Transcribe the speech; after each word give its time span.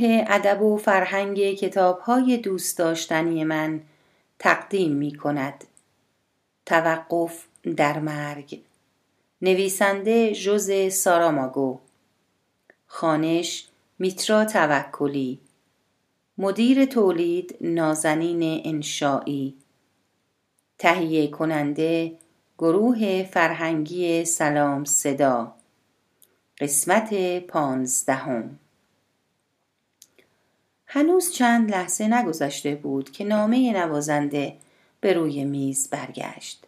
گروه 0.00 0.24
ادب 0.28 0.62
و 0.62 0.76
فرهنگ 0.76 1.54
کتابهای 1.54 2.36
دوست 2.36 2.78
داشتنی 2.78 3.44
من 3.44 3.80
تقدیم 4.38 4.92
می 4.92 5.14
کند 5.14 5.64
توقف 6.66 7.44
در 7.76 7.98
مرگ. 7.98 8.60
نویسنده 9.42 10.32
جوز 10.32 10.92
ساراماگو. 10.92 11.78
خانش 12.86 13.68
میترا 13.98 14.44
توکلی. 14.44 15.40
مدیر 16.38 16.84
تولید 16.84 17.56
نازنین 17.60 18.62
انشایی 18.64 19.54
تهیه 20.78 21.28
کننده 21.28 22.12
گروه 22.58 23.22
فرهنگی 23.22 24.24
سلام 24.24 24.84
صدا. 24.84 25.54
قسمت 26.60 27.38
پانزدهم. 27.38 28.58
هنوز 30.92 31.32
چند 31.32 31.70
لحظه 31.70 32.08
نگذشته 32.08 32.74
بود 32.74 33.10
که 33.10 33.24
نامه 33.24 33.72
نوازنده 33.72 34.56
به 35.00 35.12
روی 35.12 35.44
میز 35.44 35.90
برگشت. 35.90 36.66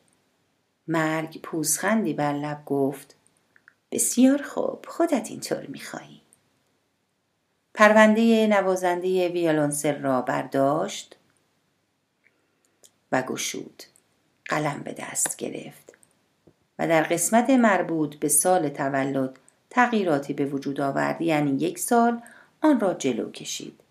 مرگ 0.89 1.41
پوزخندی 1.41 2.13
بر 2.13 2.33
لب 2.33 2.65
گفت 2.67 3.17
بسیار 3.93 4.43
خوب 4.43 4.87
خودت 4.89 5.31
اینطور 5.31 5.67
می‌خواهی. 5.67 6.21
پرونده 7.75 8.47
نوازنده 8.47 9.29
ویولونسل 9.29 10.03
را 10.03 10.23
برداشت 10.23 11.17
و 13.13 13.23
گشود 13.23 13.83
قلم 14.45 14.83
به 14.83 14.93
دست 14.93 15.37
گرفت 15.37 15.93
و 16.79 16.89
در 16.89 17.03
قسمت 17.03 17.51
مربوط 17.51 18.17
به 18.17 18.29
سال 18.29 18.69
تولد 18.69 19.39
تغییراتی 19.71 20.33
به 20.33 20.45
وجود 20.45 20.81
آورد 20.81 21.23
یعنی 21.23 21.51
یک 21.51 21.79
سال 21.79 22.23
آن 22.61 22.81
را 22.81 22.95
جلو 22.95 23.31
کشید. 23.31 23.82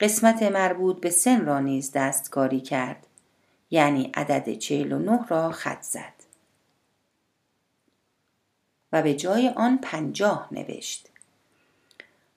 قسمت 0.00 0.42
مربوط 0.42 1.00
به 1.00 1.10
سن 1.10 1.46
را 1.46 1.60
نیز 1.60 1.92
دستکاری 1.92 2.60
کرد 2.60 3.06
یعنی 3.70 4.10
عدد 4.14 4.52
چهل 4.58 4.92
و 4.92 4.98
نه 4.98 5.26
را 5.28 5.50
خط 5.50 5.82
زد 5.82 6.14
و 8.92 9.02
به 9.02 9.14
جای 9.14 9.48
آن 9.48 9.78
پنجاه 9.82 10.48
نوشت 10.52 11.08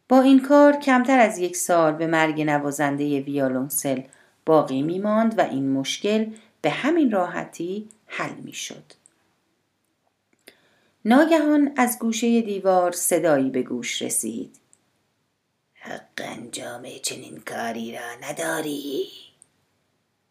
با 0.09 0.21
این 0.21 0.41
کار 0.41 0.73
کمتر 0.77 1.19
از 1.19 1.37
یک 1.37 1.55
سال 1.55 1.93
به 1.93 2.07
مرگ 2.07 2.41
نوازنده 2.41 3.19
ویالونسل 3.19 4.01
باقی 4.45 4.81
می 4.81 4.99
ماند 4.99 5.39
و 5.39 5.41
این 5.41 5.71
مشکل 5.71 6.25
به 6.61 6.69
همین 6.69 7.11
راحتی 7.11 7.89
حل 8.05 8.33
می 8.33 8.53
شد. 8.53 8.83
ناگهان 11.05 11.71
از 11.77 11.99
گوشه 11.99 12.41
دیوار 12.41 12.91
صدایی 12.91 13.49
به 13.49 13.63
گوش 13.63 14.01
رسید. 14.01 14.60
حق 15.83 16.01
انجام 16.17 16.83
چنین 17.03 17.39
کاری 17.39 17.97
را 17.97 18.15
نداری؟ 18.29 19.07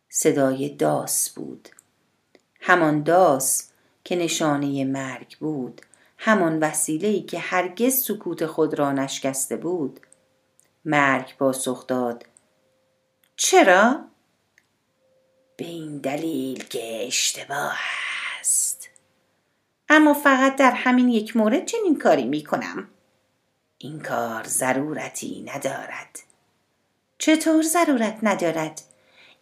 صدای 0.08 0.68
داس 0.68 1.30
بود. 1.30 1.68
همان 2.60 3.02
داس 3.02 3.70
که 4.04 4.16
نشانه 4.16 4.84
مرگ 4.84 5.38
بود. 5.38 5.80
همان 6.18 6.58
وسیله‌ای 6.58 7.22
که 7.22 7.38
هرگز 7.38 7.94
سکوت 7.94 8.46
خود 8.46 8.78
را 8.78 8.92
نشکسته 8.92 9.56
بود. 9.56 10.00
مرگ 10.84 11.36
پاسخ 11.36 11.86
داد. 11.86 12.26
چرا؟ 13.36 14.04
به 15.56 15.64
این 15.64 15.98
دلیل 15.98 16.64
که 16.64 17.06
اشتباه 17.06 17.78
است 18.41 18.88
اما 19.88 20.14
فقط 20.14 20.56
در 20.56 20.72
همین 20.72 21.08
یک 21.08 21.36
مورد 21.36 21.66
چنین 21.66 21.98
کاری 21.98 22.25
می 22.25 22.44
کنم 22.44 22.88
این 23.82 24.00
کار 24.00 24.44
ضرورتی 24.44 25.42
ندارد. 25.42 26.18
چطور 27.18 27.62
ضرورت 27.62 28.18
ندارد؟ 28.22 28.80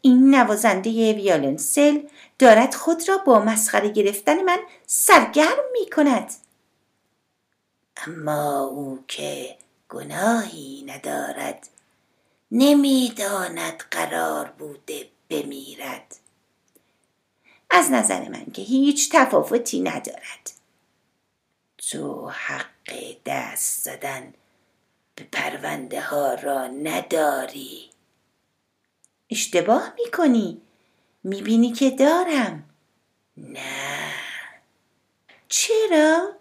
این 0.01 0.35
نوازنده 0.35 1.13
ویالنسل 1.13 2.01
دارد 2.39 2.75
خود 2.75 3.09
را 3.09 3.19
با 3.19 3.39
مسخره 3.39 3.89
گرفتن 3.89 4.43
من 4.43 4.59
سرگرم 4.87 5.65
می 5.73 5.91
کند 5.91 6.33
اما 8.07 8.61
او 8.61 9.05
که 9.09 9.59
گناهی 9.89 10.85
ندارد 10.87 11.69
نمی‌داند 12.51 13.85
قرار 13.91 14.51
بوده 14.59 15.09
بمیرد. 15.31 16.17
از 17.71 17.91
نظر 17.91 18.29
من 18.29 18.45
که 18.45 18.63
هیچ 18.63 19.13
تفاوتی 19.13 19.81
ندارد. 19.81 20.51
تو 21.79 22.29
حق 22.29 22.78
دست 23.27 23.85
زدن 23.85 24.35
به 25.15 25.25
پرونده 25.33 26.01
ها 26.01 26.35
را 26.35 26.67
نداری. 26.67 27.91
اشتباه 29.31 29.93
می‌کنی. 30.05 30.61
می‌بینی 31.25 31.73
که 31.73 31.91
دارم. 31.91 32.71
نه. 33.37 34.13
چرا؟ 35.49 36.33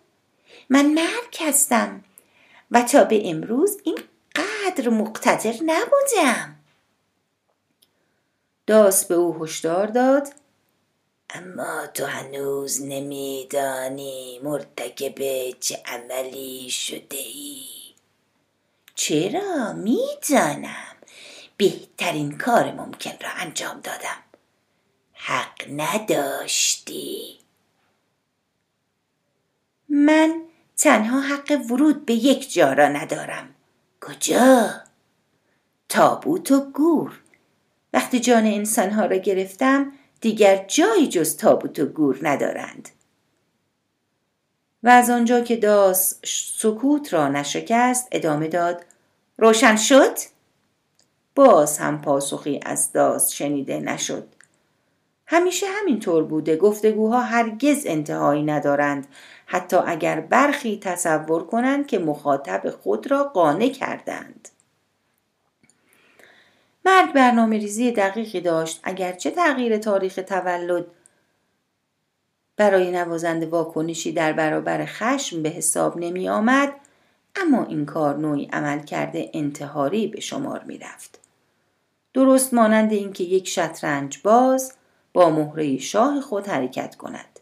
من 0.70 0.86
مرگ 0.86 1.38
هستم 1.40 2.04
و 2.72 2.82
تا 2.82 3.04
به 3.04 3.30
امروز 3.30 3.82
این 3.84 4.00
قدر 4.36 4.90
مقتدر 4.90 5.54
نبودم. 5.66 6.60
داس 8.68 9.06
به 9.06 9.16
او 9.16 9.44
هشدار 9.44 9.88
داد 9.88 10.28
اما 11.30 11.88
تو 11.88 12.06
هنوز 12.06 12.82
نمیدانی 12.82 14.40
مرتکب 14.44 15.50
چه 15.60 15.82
عملی 15.86 16.70
شده 16.70 17.18
ای 17.18 17.78
چرا؟ 18.96 19.74
می‌دانم. 19.74 20.96
بهترین 21.58 22.38
کار 22.38 22.72
ممکن 22.72 23.12
را 23.22 23.30
انجام 23.30 23.80
دادم. 23.80 24.24
حق 25.14 25.66
نداشتی. 25.70 27.40
من 29.90 30.42
تنها 30.78 31.22
حق 31.22 31.62
ورود 31.72 32.06
به 32.06 32.14
یک 32.14 32.54
جا 32.54 32.74
را 32.74 32.88
ندارم. 32.88 33.56
کجا؟ 34.02 34.82
تابوت 35.90 36.52
و 36.52 36.72
گور. 36.72 37.22
وقتی 37.94 38.20
جان 38.20 38.46
انسانها 38.46 39.06
را 39.06 39.18
گرفتم 39.18 39.94
دیگر 40.22 40.66
جایی 40.68 41.08
جز 41.08 41.38
تابوت 41.38 41.80
و 41.80 41.86
گور 41.86 42.20
ندارند. 42.22 42.90
و 44.84 44.90
از 44.90 45.10
آنجا 45.10 45.42
که 45.42 45.56
داس 45.56 46.16
سکوت 46.58 47.14
را 47.14 47.28
نشکست 47.28 48.08
ادامه 48.12 48.48
داد 48.48 48.86
روشن 49.38 49.76
شد؟ 49.76 50.18
باز 51.36 51.78
هم 51.78 52.02
پاسخی 52.02 52.60
از 52.66 52.92
داس 52.92 53.32
شنیده 53.32 53.80
نشد. 53.80 54.28
همیشه 55.26 55.66
همینطور 55.80 56.24
بوده 56.24 56.58
گفتگوها 56.58 57.22
هرگز 57.22 57.84
انتهایی 57.86 58.44
ندارند 58.44 59.08
حتی 59.46 59.78
اگر 59.86 60.20
برخی 60.20 60.80
تصور 60.82 61.44
کنند 61.44 61.88
که 61.88 62.00
مخاطب 62.00 62.70
خود 62.70 63.12
را 63.12 63.24
قانع 63.24 63.70
کردند. 63.70 64.50
مرگ 66.88 67.14
برنامه 67.14 67.58
ریزی 67.58 67.92
دقیقی 67.92 68.42
داشت 68.42 68.80
اگرچه 68.84 69.32
تغییر 69.32 69.78
تاریخ 69.78 70.20
تولد 70.28 70.86
برای 72.58 72.92
نوازنده 72.92 73.46
واکنشی 73.46 74.12
در 74.12 74.34
برابر 74.34 74.86
خشم 74.86 75.44
به 75.44 75.50
حساب 75.50 75.98
نمی 75.98 76.30
آمد 76.30 76.74
اما 77.36 77.64
این 77.64 77.86
کار 77.86 78.18
نوعی 78.18 78.50
عمل 78.54 78.80
کرده 78.80 79.32
انتحاری 79.34 80.08
به 80.08 80.22
شمار 80.22 80.64
می 80.64 80.78
رفت. 80.78 81.20
درست 82.14 82.54
مانند 82.54 82.92
اینکه 82.92 83.24
یک 83.24 83.48
شطرنج 83.48 84.20
باز 84.24 84.74
با 85.14 85.30
مهره 85.30 85.78
شاه 85.78 86.22
خود 86.22 86.48
حرکت 86.48 86.96
کند. 86.96 87.40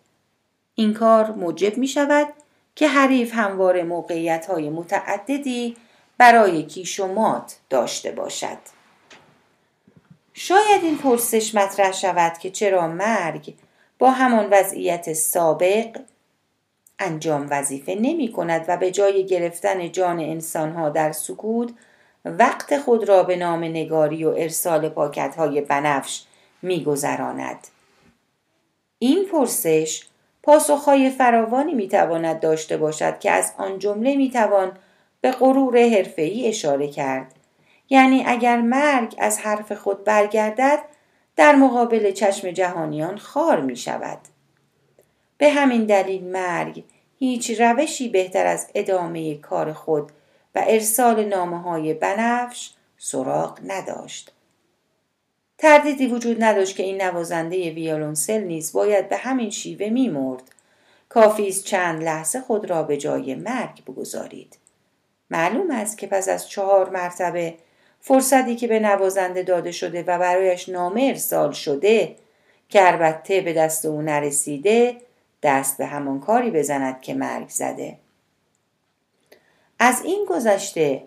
این 0.75 0.93
کار 0.93 1.31
موجب 1.31 1.77
می 1.77 1.87
شود 1.87 2.27
که 2.75 2.87
حریف 2.87 3.31
همواره 3.33 3.83
موقعیت 3.83 4.45
های 4.45 4.69
متعددی 4.69 5.77
برای 6.17 6.63
کیش 6.63 6.99
و 6.99 7.07
مات 7.07 7.57
داشته 7.69 8.11
باشد. 8.11 8.74
شاید 10.37 10.83
این 10.83 10.97
پرسش 10.97 11.55
مطرح 11.55 11.91
شود 11.91 12.37
که 12.37 12.51
چرا 12.51 12.87
مرگ 12.87 13.53
با 13.99 14.11
همان 14.11 14.47
وضعیت 14.51 15.13
سابق 15.13 15.99
انجام 16.99 17.47
وظیفه 17.49 17.95
نمی 17.95 18.31
کند 18.31 18.65
و 18.67 18.77
به 18.77 18.91
جای 18.91 19.25
گرفتن 19.25 19.91
جان 19.91 20.19
انسانها 20.19 20.89
در 20.89 21.11
سکوت 21.11 21.69
وقت 22.25 22.77
خود 22.77 23.09
را 23.09 23.23
به 23.23 23.35
نام 23.35 23.63
نگاری 23.63 24.25
و 24.25 24.29
ارسال 24.29 24.89
پاکت 24.89 25.35
های 25.35 25.61
بنفش 25.61 26.23
می 26.61 26.83
گذراند. 26.83 27.67
این 28.99 29.25
پرسش 29.25 30.05
پاسخهای 30.43 31.09
فراوانی 31.09 31.73
می 31.73 31.87
تواند 31.87 32.39
داشته 32.39 32.77
باشد 32.77 33.19
که 33.19 33.31
از 33.31 33.53
آن 33.57 33.79
جمله 33.79 34.15
می 34.15 34.29
توان 34.29 34.77
به 35.21 35.31
غرور 35.31 35.77
حرفه‌ای 35.77 36.47
اشاره 36.47 36.87
کرد 36.87 37.35
یعنی 37.89 38.23
اگر 38.27 38.61
مرگ 38.61 39.15
از 39.17 39.39
حرف 39.39 39.71
خود 39.71 40.03
برگردد 40.03 40.79
در 41.35 41.55
مقابل 41.55 42.11
چشم 42.11 42.51
جهانیان 42.51 43.17
خار 43.17 43.61
می 43.61 43.75
شود. 43.75 44.19
به 45.37 45.49
همین 45.49 45.85
دلیل 45.85 46.23
مرگ 46.23 46.83
هیچ 47.19 47.61
روشی 47.61 48.09
بهتر 48.09 48.45
از 48.45 48.67
ادامه 48.75 49.37
کار 49.37 49.73
خود 49.73 50.11
و 50.55 50.63
ارسال 50.67 51.25
نامه 51.25 51.61
های 51.61 51.93
بنفش 51.93 52.71
سراغ 52.97 53.59
نداشت. 53.65 54.31
تردیدی 55.57 56.07
وجود 56.07 56.43
نداشت 56.43 56.75
که 56.75 56.83
این 56.83 57.01
نوازنده 57.01 57.71
ویولونسل 57.71 58.43
نیز 58.43 58.73
باید 58.73 59.09
به 59.09 59.17
همین 59.17 59.49
شیوه 59.49 59.89
میمرد 59.89 60.43
کافی 61.09 61.47
است 61.47 61.65
چند 61.65 62.03
لحظه 62.03 62.41
خود 62.41 62.69
را 62.69 62.83
به 62.83 62.97
جای 62.97 63.35
مرگ 63.35 63.83
بگذارید 63.83 64.57
معلوم 65.29 65.71
است 65.71 65.97
که 65.97 66.07
پس 66.07 66.29
از 66.29 66.49
چهار 66.49 66.89
مرتبه 66.89 67.55
فرصتی 68.07 68.55
که 68.55 68.67
به 68.67 68.79
نوازنده 68.79 69.43
داده 69.43 69.71
شده 69.71 70.03
و 70.03 70.19
برایش 70.19 70.69
نامه 70.69 71.03
ارسال 71.03 71.51
شده 71.51 72.15
که 72.69 72.87
البته 72.87 73.41
به 73.41 73.53
دست 73.53 73.85
او 73.85 74.01
نرسیده 74.01 74.97
دست 75.43 75.77
به 75.77 75.85
همان 75.85 76.19
کاری 76.19 76.51
بزند 76.51 77.01
که 77.01 77.13
مرگ 77.13 77.49
زده 77.49 77.97
از 79.79 80.01
این 80.05 80.25
گذشته 80.29 81.03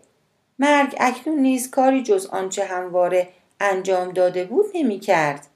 مرگ 0.58 0.96
اکنون 1.00 1.38
نیز 1.38 1.70
کاری 1.70 2.02
جز 2.02 2.26
آنچه 2.26 2.64
همواره 2.64 3.28
انجام 3.60 4.12
داده 4.12 4.44
بود 4.44 4.66
نمی 4.74 5.00
کرد. 5.00 5.46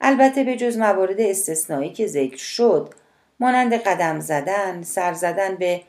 البته 0.00 0.44
به 0.44 0.56
جز 0.56 0.78
موارد 0.78 1.20
استثنایی 1.20 1.92
که 1.92 2.06
ذکر 2.06 2.36
شد 2.36 2.94
مانند 3.40 3.74
قدم 3.74 4.20
زدن، 4.20 4.82
سر 4.82 5.12
زدن 5.12 5.54
به 5.54 5.80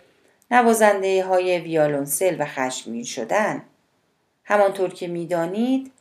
نوازنده 0.51 1.23
های 1.23 1.59
ویالونسل 1.59 2.35
و 2.39 2.45
خشمگین 2.45 3.03
شدن 3.03 3.61
همانطور 4.45 4.89
که 4.89 5.07
می‌دانید 5.07 5.91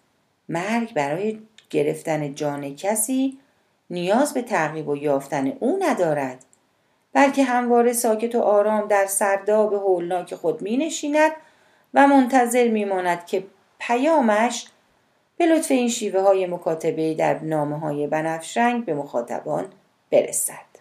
مرگ 0.49 0.95
برای 0.95 1.41
گرفتن 1.71 2.35
جان 2.35 2.77
کسی 2.77 3.39
نیاز 3.91 4.35
به 4.35 4.43
تعقیب 4.43 4.89
و 4.89 4.97
یافتن 4.97 5.47
او 5.61 5.79
ندارد 5.83 6.45
بلکه 7.13 7.45
همواره 7.45 7.93
ساکت 7.93 8.35
و 8.35 8.41
آرام 8.41 8.89
در 8.89 9.07
سرداب 9.07 9.73
هولناک 9.73 10.35
خود 10.35 10.63
می 10.63 10.77
نشیند 10.77 11.33
و 11.95 12.07
منتظر 12.07 12.69
می 12.69 12.85
ماند 12.85 13.27
که 13.27 13.45
پیامش 13.79 14.67
به 15.37 15.47
لطف 15.47 15.71
این 15.71 15.89
شیوه 15.89 16.21
های 16.21 16.47
مکاتبه 16.47 17.15
در 17.15 17.39
نامه 17.39 17.79
های 17.79 18.07
بنفشنگ 18.07 18.85
به 18.85 18.95
مخاطبان 18.95 19.67
برسد. 20.11 20.74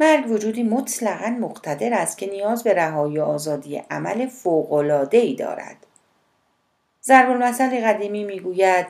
مرگ 0.00 0.30
وجودی 0.30 0.62
مطلقا 0.62 1.30
مقتدر 1.30 1.94
است 1.94 2.18
که 2.18 2.30
نیاز 2.30 2.62
به 2.62 2.74
رهایی 2.74 3.18
و 3.18 3.22
آزادی 3.22 3.76
عمل 3.76 4.26
فوقالعاده 4.26 5.18
ای 5.18 5.34
دارد. 5.34 5.86
ضرب 7.04 7.30
المثل 7.30 7.84
قدیمی 7.84 8.24
می‌گوید 8.24 8.86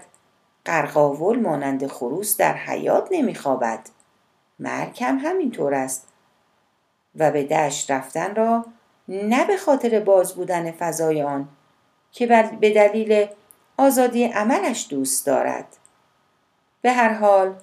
قرقاول 0.64 1.41
مانند 1.41 1.87
خروس 1.87 2.37
در 2.37 2.55
حیات 2.55 3.08
نمیخوابد. 3.11 3.81
مرگ 4.58 5.03
هم 5.03 5.19
همینطور 5.19 5.75
است 5.75 6.08
و 7.17 7.31
به 7.31 7.44
دشت 7.44 7.91
رفتن 7.91 8.35
را 8.35 8.64
نه 9.09 9.44
به 9.44 9.56
خاطر 9.56 10.00
باز 10.00 10.35
بودن 10.35 10.70
فضای 10.70 11.23
آن 11.23 11.49
که 12.12 12.26
به 12.61 12.70
دلیل 12.75 13.26
آزادی 13.76 14.25
عملش 14.25 14.87
دوست 14.91 15.26
دارد 15.26 15.76
به 16.82 16.93
هر 16.93 17.12
حال 17.12 17.55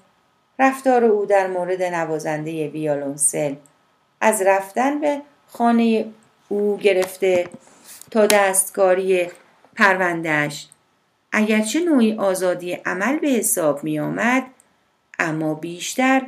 رفتار 0.59 1.05
او 1.05 1.25
در 1.25 1.47
مورد 1.47 1.83
نوازنده 1.83 2.67
ویالونسل 2.67 3.55
از 4.21 4.41
رفتن 4.41 5.01
به 5.01 5.21
خانه 5.47 6.05
او 6.49 6.77
گرفته 6.77 7.49
تا 8.11 8.25
دستکاری 8.25 9.27
پروندهش 9.75 10.67
اگرچه 11.31 11.79
نوعی 11.79 12.17
آزادی 12.17 12.73
عمل 12.73 13.19
به 13.19 13.27
حساب 13.27 13.83
می 13.83 13.99
آمد 13.99 14.43
اما 15.19 15.53
بیشتر 15.53 16.21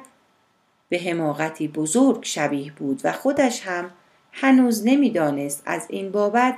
به 0.89 0.99
حماقتی 0.99 1.67
بزرگ 1.67 2.23
شبیه 2.23 2.71
بود 2.71 3.01
و 3.03 3.11
خودش 3.11 3.67
هم 3.67 3.91
هنوز 4.31 4.85
نمی‌دانست 4.85 5.63
از 5.65 5.85
این 5.89 6.11
بابت 6.11 6.57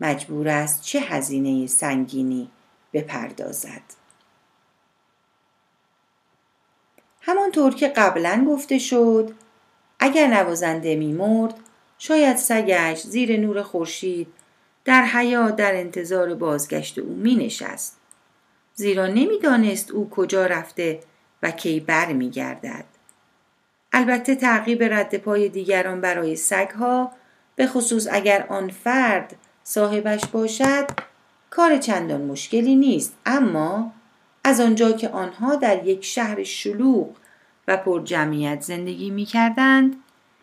مجبور 0.00 0.48
است 0.48 0.82
چه 0.82 1.00
هزینه 1.00 1.66
سنگینی 1.66 2.50
بپردازد. 2.92 4.01
همانطور 7.22 7.74
که 7.74 7.88
قبلا 7.88 8.46
گفته 8.48 8.78
شد 8.78 9.30
اگر 9.98 10.26
نوازنده 10.26 10.96
میمرد 10.96 11.54
شاید 11.98 12.36
سگش 12.36 13.02
زیر 13.02 13.40
نور 13.40 13.62
خورشید 13.62 14.28
در 14.84 15.04
حیات 15.04 15.56
در 15.56 15.74
انتظار 15.74 16.34
بازگشت 16.34 16.98
او 16.98 17.14
می 17.14 17.36
نشست. 17.36 18.00
زیرا 18.74 19.06
نمی‌دانست 19.06 19.90
او 19.90 20.10
کجا 20.10 20.46
رفته 20.46 21.00
و 21.42 21.50
کی 21.50 21.80
بر 21.80 22.12
می 22.12 22.30
گردد. 22.30 22.84
البته 23.92 24.34
تعقیب 24.34 24.82
رد 24.82 25.16
پای 25.16 25.48
دیگران 25.48 26.00
برای 26.00 26.36
سگها 26.36 27.12
به 27.56 27.66
خصوص 27.66 28.08
اگر 28.10 28.46
آن 28.48 28.68
فرد 28.68 29.36
صاحبش 29.64 30.26
باشد 30.26 30.86
کار 31.50 31.78
چندان 31.78 32.20
مشکلی 32.20 32.76
نیست 32.76 33.16
اما 33.26 33.92
از 34.44 34.60
آنجا 34.60 34.92
که 34.92 35.08
آنها 35.08 35.56
در 35.56 35.86
یک 35.86 36.04
شهر 36.04 36.44
شلوغ 36.44 37.08
و 37.68 37.76
پر 37.76 38.02
جمعیت 38.04 38.60
زندگی 38.60 39.10
می 39.10 39.24
کردند 39.24 39.96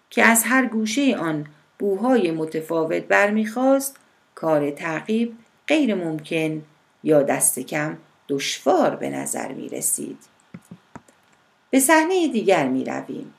که 0.10 0.24
از 0.24 0.44
هر 0.44 0.66
گوشه 0.66 1.18
آن 1.18 1.48
بوهای 1.80 2.32
متفاوت 2.32 3.04
برمیخواست 3.04 3.98
کار 4.36 4.72
تعقیب 4.72 5.38
غیر 5.68 5.96
ممکن 5.96 6.62
یا 7.04 7.24
دست 7.24 7.60
کم 7.60 7.98
دشوار 8.30 8.96
به 8.96 9.10
نظر 9.10 9.52
می 9.52 9.70
رسید. 9.70 10.18
به 11.70 11.80
صحنه 11.80 12.28
دیگر 12.28 12.68
می 12.68 12.86
رویم. 12.86 13.34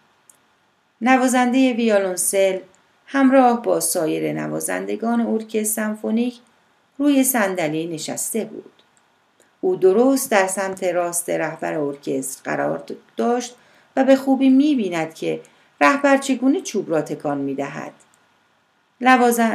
نوازنده 1.01 1.73
ویالونسل 1.73 2.59
همراه 3.07 3.63
با 3.63 3.81
سایر 3.81 4.33
نوازندگان 4.33 5.21
ارکستر 5.21 5.63
سمفونیک 5.63 6.39
روی 6.99 7.25
صندلی 7.25 7.87
نشسته 7.87 8.45
بود. 8.45 8.80
او 9.61 9.77
درست 9.77 10.31
در 10.31 10.47
سمت 10.47 10.85
راست 10.85 11.31
رهبر 11.31 11.79
ارکستر 11.79 12.43
قرار 12.45 12.85
داشت 13.17 13.57
و 13.97 14.05
به 14.05 14.17
خوبی 14.17 14.49
می 14.49 14.75
بیند 14.75 15.15
که 15.15 15.41
رهبر 15.81 16.17
چگونه 16.17 16.61
چوب 16.61 16.91
را 16.91 17.03
تکان 17.03 17.39
می 17.39 17.55
دهد. 17.55 17.93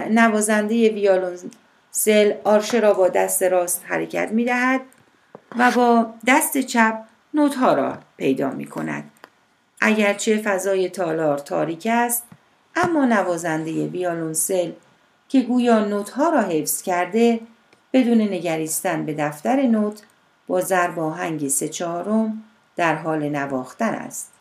نوازنده 0.09 0.89
ویالونسل 0.89 2.33
آرشه 2.43 2.79
را 2.79 2.93
با 2.93 3.07
دست 3.07 3.43
راست 3.43 3.81
حرکت 3.85 4.31
می 4.31 4.45
دهد 4.45 4.81
و 5.57 5.71
با 5.71 6.13
دست 6.27 6.57
چپ 6.57 6.99
نوت 7.33 7.55
ها 7.55 7.73
را 7.73 7.97
پیدا 8.17 8.49
می 8.49 8.65
کند. 8.65 9.11
اگرچه 9.81 10.37
فضای 10.37 10.89
تالار 10.89 11.37
تاریک 11.37 11.87
است 11.91 12.23
اما 12.75 13.05
نوازنده 13.05 13.87
ویالونسل 13.87 14.71
که 15.29 15.41
گویا 15.41 15.85
نوت 15.85 16.09
ها 16.09 16.29
را 16.29 16.41
حفظ 16.41 16.81
کرده 16.81 17.39
بدون 17.95 18.21
نگریستن 18.21 19.05
به 19.05 19.13
دفتر 19.13 19.61
نوت 19.61 20.01
با 20.47 20.61
ضرب 20.61 20.99
آهنگ 20.99 21.47
سه 21.47 21.67
چهارم 21.67 22.43
در 22.75 22.95
حال 22.95 23.29
نواختن 23.29 23.93
است 23.93 24.31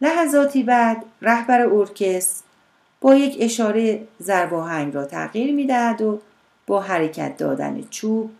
لحظاتی 0.00 0.62
بعد 0.62 1.04
رهبر 1.22 1.60
ارکستر 1.60 2.44
با 3.00 3.14
یک 3.14 3.36
اشاره 3.40 4.06
ضرب 4.22 4.54
آهنگ 4.54 4.94
را 4.94 5.04
تغییر 5.04 5.54
می 5.54 5.66
دهد 5.66 6.02
و 6.02 6.20
با 6.66 6.80
حرکت 6.80 7.36
دادن 7.36 7.84
چوب 7.90 8.30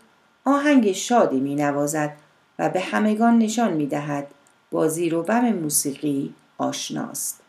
آهنگ 0.45 0.91
شادی 0.91 1.39
می 1.39 1.55
نوازد 1.55 2.13
و 2.59 2.69
به 2.69 2.79
همگان 2.79 3.37
نشان 3.37 3.73
می 3.73 3.87
دهد 3.87 4.27
با 4.71 4.87
زیر 4.87 5.15
و 5.15 5.23
بم 5.23 5.53
موسیقی 5.53 6.33
آشناست. 6.57 7.41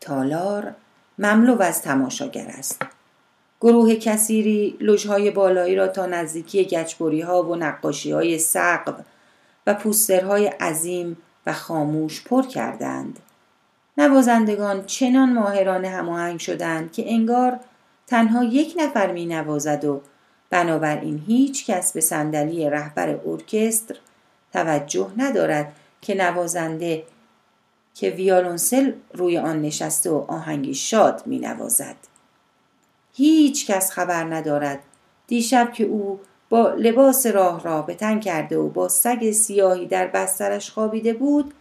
تالار 0.00 0.74
مملو 1.18 1.62
از 1.62 1.82
تماشاگر 1.82 2.46
است. 2.46 2.82
گروه 3.62 3.94
کثیری 3.94 4.76
لوژهای 4.80 5.30
بالایی 5.30 5.76
را 5.76 5.88
تا 5.88 6.06
نزدیکی 6.06 6.64
گچبری 6.64 7.20
ها 7.20 7.42
و 7.42 7.56
نقاشی 7.56 8.12
های 8.12 8.38
سقب 8.38 9.04
و 9.66 9.74
پوسترهای 9.74 10.46
عظیم 10.46 11.16
و 11.46 11.52
خاموش 11.52 12.24
پر 12.24 12.42
کردند. 12.42 13.18
نوازندگان 13.98 14.84
چنان 14.84 15.32
ماهرانه 15.32 15.88
هماهنگ 15.88 16.40
شدند 16.40 16.92
که 16.92 17.12
انگار 17.12 17.60
تنها 18.06 18.44
یک 18.44 18.74
نفر 18.78 19.12
می 19.12 19.26
نوازد 19.26 19.84
و 19.84 20.00
بنابراین 20.50 21.22
هیچ 21.26 21.66
کس 21.66 21.92
به 21.92 22.00
صندلی 22.00 22.70
رهبر 22.70 23.20
ارکستر 23.26 23.96
توجه 24.52 25.10
ندارد 25.16 25.72
که 26.00 26.14
نوازنده 26.14 27.04
که 27.94 28.10
ویالونسل 28.10 28.92
روی 29.14 29.38
آن 29.38 29.62
نشسته 29.62 30.10
و 30.10 30.24
آهنگی 30.28 30.74
شاد 30.74 31.22
می 31.26 31.38
نوازد. 31.38 32.11
هیچ 33.12 33.66
کس 33.66 33.90
خبر 33.90 34.24
ندارد. 34.24 34.78
دیشب 35.26 35.72
که 35.72 35.84
او 35.84 36.20
با 36.50 36.74
لباس 36.74 37.26
راه 37.26 37.62
را 37.62 37.82
به 37.82 37.94
تن 37.94 38.20
کرده 38.20 38.58
و 38.58 38.68
با 38.68 38.88
سگ 38.88 39.30
سیاهی 39.30 39.86
در 39.86 40.06
بسترش 40.06 40.70
خوابیده 40.70 41.12
بود 41.12 41.54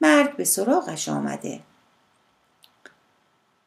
مرگ 0.00 0.36
به 0.36 0.44
سراغش 0.44 1.08
آمده. 1.08 1.60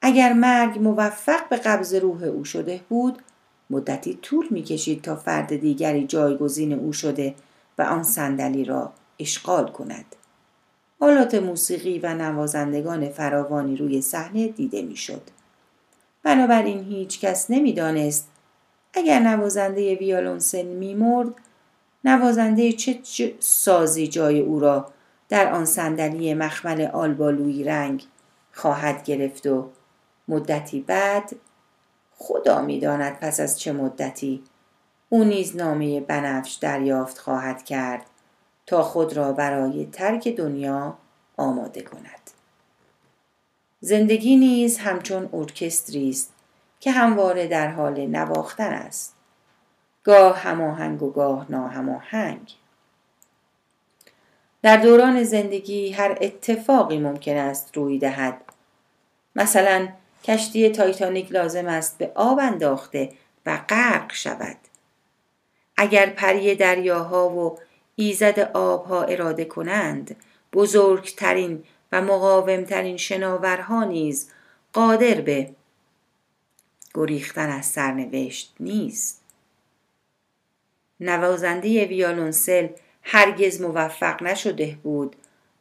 اگر 0.01 0.33
مرگ 0.33 0.79
موفق 0.79 1.49
به 1.49 1.55
قبض 1.55 1.93
روح 1.93 2.23
او 2.23 2.45
شده 2.45 2.81
بود 2.89 3.21
مدتی 3.69 4.19
طول 4.21 4.47
می‌کشید 4.51 5.01
تا 5.01 5.15
فرد 5.15 5.55
دیگری 5.55 6.07
جایگزین 6.07 6.73
او 6.73 6.93
شده 6.93 7.35
و 7.77 7.81
آن 7.81 8.03
صندلی 8.03 8.65
را 8.65 8.93
اشغال 9.19 9.71
کند. 9.71 10.15
آلات 10.99 11.35
موسیقی 11.35 11.99
و 11.99 12.13
نوازندگان 12.13 13.09
فراوانی 13.09 13.77
روی 13.77 14.01
صحنه 14.01 14.47
دیده 14.47 14.81
می‌شد. 14.81 15.21
بنابراین 16.25 16.83
هیچ 16.83 17.19
کس 17.19 17.51
نمی‌دانست. 17.51 18.29
اگر 18.93 19.19
نوازنده 19.19 19.95
ویولونسل 19.95 20.65
میمرد 20.65 21.29
نوازنده 22.03 22.71
چه 22.71 23.35
سازی 23.39 24.07
جای 24.07 24.39
او 24.41 24.59
را 24.59 24.91
در 25.29 25.53
آن 25.53 25.65
صندلی 25.65 26.33
مخمل 26.33 26.81
آلبالویی 26.81 27.63
رنگ 27.63 28.05
خواهد 28.53 29.03
گرفت 29.03 29.47
و 29.47 29.69
مدتی 30.27 30.81
بعد 30.81 31.35
خدا 32.17 32.61
می‌داند 32.61 33.19
پس 33.19 33.39
از 33.39 33.59
چه 33.59 33.71
مدتی 33.71 34.43
او 35.09 35.23
نیز 35.23 35.55
نامه 35.55 35.99
بنفش 35.99 36.53
دریافت 36.53 37.17
خواهد 37.17 37.63
کرد 37.63 38.05
تا 38.65 38.83
خود 38.83 39.13
را 39.13 39.31
برای 39.31 39.85
ترک 39.91 40.27
دنیا 40.27 40.97
آماده 41.37 41.81
کند. 41.81 42.34
زندگی 43.85 44.35
نیز 44.35 44.77
همچون 44.77 45.29
ارکستری 45.33 46.09
است 46.09 46.33
که 46.79 46.91
همواره 46.91 47.47
در 47.47 47.67
حال 47.67 48.05
نواختن 48.05 48.73
است. 48.73 49.15
گاه 50.03 50.37
هماهنگ 50.37 51.03
و 51.03 51.11
گاه 51.11 51.45
ناهماهنگ. 51.49 52.55
در 54.61 54.77
دوران 54.77 55.23
زندگی 55.23 55.91
هر 55.91 56.17
اتفاقی 56.21 56.99
ممکن 56.99 57.37
است 57.37 57.77
روی 57.77 57.99
دهد. 57.99 58.41
مثلا 59.35 59.87
کشتی 60.23 60.69
تایتانیک 60.69 61.31
لازم 61.31 61.67
است 61.67 61.97
به 61.97 62.11
آب 62.15 62.39
انداخته 62.39 63.11
و 63.45 63.57
غرق 63.69 64.13
شود. 64.13 64.57
اگر 65.77 66.09
پری 66.09 66.55
دریاها 66.55 67.29
و 67.29 67.59
ایزد 67.95 68.39
آبها 68.53 69.03
اراده 69.03 69.45
کنند 69.45 70.15
بزرگترین 70.53 71.63
و 71.95 72.01
مقاومترین 72.01 72.97
شناورها 72.97 73.83
نیز 73.83 74.29
قادر 74.73 75.21
به 75.21 75.49
گریختن 76.93 77.49
از 77.49 77.65
سرنوشت 77.65 78.55
نیست. 78.59 79.21
نوازنده 80.99 81.85
ویالونسل 81.85 82.67
هرگز 83.01 83.61
موفق 83.61 84.23
نشده 84.23 84.77
بود. 84.83 85.15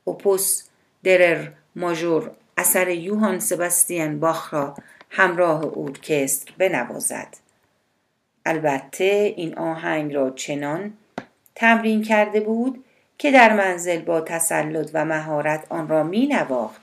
اوپوس 0.04 0.62
درر 1.04 1.48
ماژور 1.76 2.30
اثر 2.56 2.88
یوهان 2.88 3.38
سباستیان 3.38 4.20
باخ 4.20 4.54
را 4.54 4.76
همراه 5.10 5.78
ارکستر 5.78 6.52
بنوازد. 6.58 7.36
البته 8.46 9.34
این 9.36 9.58
آهنگ 9.58 10.14
را 10.14 10.30
چنان 10.30 10.92
تمرین 11.54 12.02
کرده 12.02 12.40
بود 12.40 12.83
که 13.18 13.30
در 13.30 13.52
منزل 13.52 14.02
با 14.02 14.20
تسلط 14.20 14.90
و 14.94 15.04
مهارت 15.04 15.66
آن 15.68 15.88
را 15.88 16.02
می 16.02 16.26
نواخت. 16.26 16.80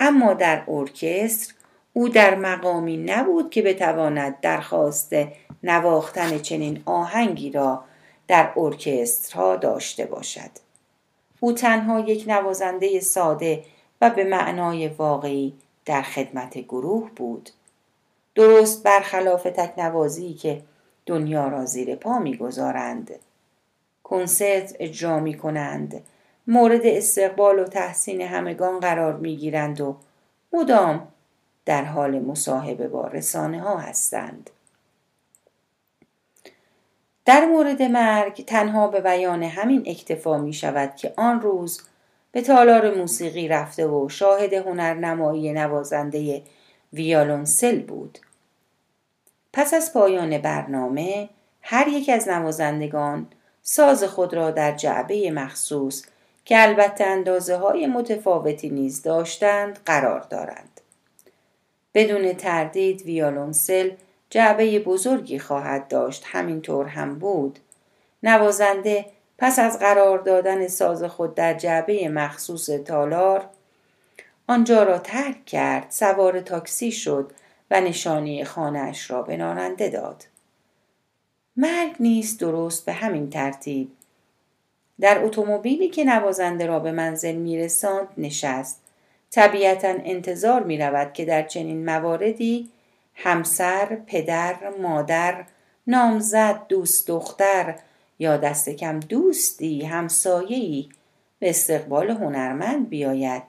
اما 0.00 0.34
در 0.34 0.62
ارکستر 0.68 1.54
او 1.92 2.08
در 2.08 2.34
مقامی 2.34 2.96
نبود 2.96 3.50
که 3.50 3.62
بتواند 3.62 4.40
درخواست 4.40 5.12
نواختن 5.62 6.38
چنین 6.38 6.82
آهنگی 6.86 7.50
را 7.50 7.84
در 8.28 8.52
ارکسترها 8.56 9.56
داشته 9.56 10.06
باشد. 10.06 10.50
او 11.40 11.52
تنها 11.52 12.00
یک 12.00 12.24
نوازنده 12.28 13.00
ساده 13.00 13.64
و 14.00 14.10
به 14.10 14.24
معنای 14.24 14.88
واقعی 14.88 15.54
در 15.84 16.02
خدمت 16.02 16.58
گروه 16.58 17.10
بود. 17.16 17.50
درست 18.34 18.82
برخلاف 18.82 19.42
تکنوازی 19.42 20.34
که 20.34 20.62
دنیا 21.06 21.48
را 21.48 21.64
زیر 21.64 21.96
پا 21.96 22.18
می‌گذارند. 22.18 23.10
کنسرت 24.12 24.76
اجرا 24.80 25.20
می 25.20 25.34
کنند. 25.34 26.02
مورد 26.46 26.86
استقبال 26.86 27.58
و 27.58 27.64
تحسین 27.64 28.20
همگان 28.20 28.80
قرار 28.80 29.16
می 29.16 29.36
گیرند 29.36 29.80
و 29.80 29.96
مدام 30.52 31.08
در 31.64 31.84
حال 31.84 32.18
مصاحبه 32.18 32.88
با 32.88 33.06
رسانه 33.06 33.60
ها 33.60 33.76
هستند. 33.76 34.50
در 37.24 37.46
مورد 37.46 37.82
مرگ 37.82 38.44
تنها 38.44 38.88
به 38.88 39.00
بیان 39.00 39.42
همین 39.42 39.82
اکتفا 39.86 40.38
می 40.38 40.52
شود 40.52 40.96
که 40.96 41.12
آن 41.16 41.40
روز 41.40 41.82
به 42.32 42.42
تالار 42.42 42.94
موسیقی 42.94 43.48
رفته 43.48 43.86
و 43.86 44.08
شاهد 44.08 44.52
هنرنمایی 44.52 45.52
نوازنده 45.52 46.42
ویالونسل 46.92 47.80
بود. 47.80 48.18
پس 49.52 49.74
از 49.74 49.92
پایان 49.92 50.38
برنامه 50.38 51.28
هر 51.62 51.88
یک 51.88 52.08
از 52.08 52.28
نوازندگان 52.28 53.26
ساز 53.62 54.04
خود 54.04 54.34
را 54.34 54.50
در 54.50 54.72
جعبه 54.72 55.30
مخصوص 55.30 56.04
که 56.44 56.62
البته 56.62 57.04
اندازه 57.04 57.56
های 57.56 57.86
متفاوتی 57.86 58.70
نیز 58.70 59.02
داشتند 59.02 59.78
قرار 59.86 60.20
دارند. 60.20 60.80
بدون 61.94 62.32
تردید 62.32 63.02
ویالونسل 63.02 63.90
جعبه 64.30 64.78
بزرگی 64.78 65.38
خواهد 65.38 65.88
داشت 65.88 66.24
همینطور 66.26 66.86
هم 66.86 67.18
بود. 67.18 67.58
نوازنده 68.22 69.06
پس 69.38 69.58
از 69.58 69.78
قرار 69.78 70.18
دادن 70.18 70.68
ساز 70.68 71.04
خود 71.04 71.34
در 71.34 71.54
جعبه 71.54 72.08
مخصوص 72.08 72.70
تالار 72.70 73.48
آنجا 74.48 74.82
را 74.82 74.98
ترک 74.98 75.44
کرد 75.44 75.86
سوار 75.90 76.40
تاکسی 76.40 76.92
شد 76.92 77.32
و 77.70 77.80
نشانی 77.80 78.44
خانهاش 78.44 79.10
را 79.10 79.22
به 79.22 79.36
نارنده 79.36 79.88
داد 79.88 80.24
مرگ 81.56 81.96
نیست 82.00 82.40
درست 82.40 82.86
به 82.86 82.92
همین 82.92 83.30
ترتیب 83.30 83.90
در 85.00 85.24
اتومبیلی 85.24 85.88
که 85.88 86.04
نوازنده 86.04 86.66
را 86.66 86.78
به 86.78 86.92
منزل 86.92 87.34
میرساند 87.34 88.08
نشست 88.18 88.80
طبیعتا 89.30 89.88
انتظار 89.88 90.62
می 90.62 90.78
رود 90.78 91.12
که 91.12 91.24
در 91.24 91.42
چنین 91.42 91.84
مواردی 91.84 92.70
همسر، 93.14 93.98
پدر، 94.06 94.56
مادر، 94.82 95.44
نامزد، 95.86 96.66
دوست 96.68 97.06
دختر 97.08 97.74
یا 98.18 98.36
دست 98.36 98.68
کم 98.68 99.00
دوستی، 99.00 99.84
همسایه‌ای 99.84 100.88
به 101.38 101.50
استقبال 101.50 102.10
هنرمند 102.10 102.88
بیاید. 102.88 103.42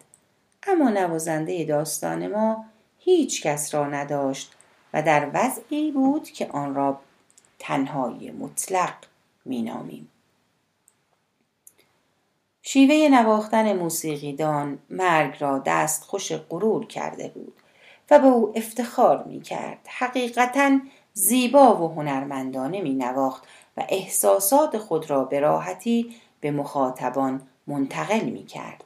اما 0.67 0.89
نوازنده 0.89 1.63
داستان 1.63 2.27
ما 2.27 2.65
هیچ 3.00 3.43
کس 3.43 3.74
را 3.74 3.88
نداشت 3.88 4.53
و 4.93 5.01
در 5.01 5.27
وضعی 5.33 5.91
بود 5.91 6.29
که 6.29 6.48
آن 6.51 6.75
را 6.75 7.00
تنهایی 7.63 8.32
مطلق 8.32 8.93
مینامیم 9.46 10.10
شیوه 12.62 13.10
نواختن 13.10 13.74
موسیقیدان 13.74 14.79
مرگ 14.89 15.36
را 15.39 15.60
دست 15.65 16.03
خوش 16.03 16.32
غرور 16.32 16.86
کرده 16.86 17.27
بود 17.27 17.53
و 18.12 18.20
به 18.20 18.25
او 18.25 18.53
افتخار 18.55 19.24
می 19.24 19.41
کرد. 19.41 19.77
حقیقتا 19.88 20.79
زیبا 21.13 21.75
و 21.75 21.93
هنرمندانه 21.93 22.82
می 22.82 22.93
نواخت 22.93 23.43
و 23.77 23.86
احساسات 23.89 24.77
خود 24.77 25.10
را 25.10 25.24
به 25.24 25.39
راحتی 25.39 26.15
به 26.41 26.51
مخاطبان 26.51 27.48
منتقل 27.67 28.29
می 28.29 28.46
کرد. 28.46 28.84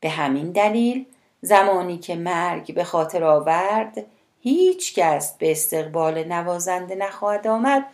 به 0.00 0.08
همین 0.08 0.50
دلیل 0.50 1.06
زمانی 1.40 1.98
که 1.98 2.14
مرگ 2.14 2.74
به 2.74 2.84
خاطر 2.84 3.24
آورد 3.24 4.06
هیچ 4.40 4.94
کس 4.94 5.36
به 5.38 5.50
استقبال 5.50 6.24
نوازنده 6.24 6.94
نخواهد 6.94 7.46
آمد 7.46 7.86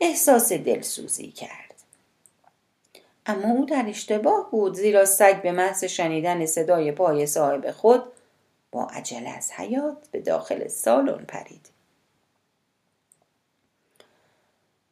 احساس 0.00 0.52
دلسوزی 0.52 1.30
کرد. 1.30 1.74
اما 3.26 3.48
او 3.48 3.64
در 3.64 3.84
اشتباه 3.88 4.50
بود 4.50 4.74
زیرا 4.74 5.04
سگ 5.04 5.42
به 5.42 5.52
محض 5.52 5.84
شنیدن 5.84 6.46
صدای 6.46 6.92
پای 6.92 7.26
صاحب 7.26 7.70
خود 7.70 8.02
با 8.72 8.84
عجله 8.84 9.30
از 9.30 9.52
حیاط 9.52 9.96
به 10.10 10.20
داخل 10.20 10.68
سالن 10.68 11.24
پرید. 11.24 11.68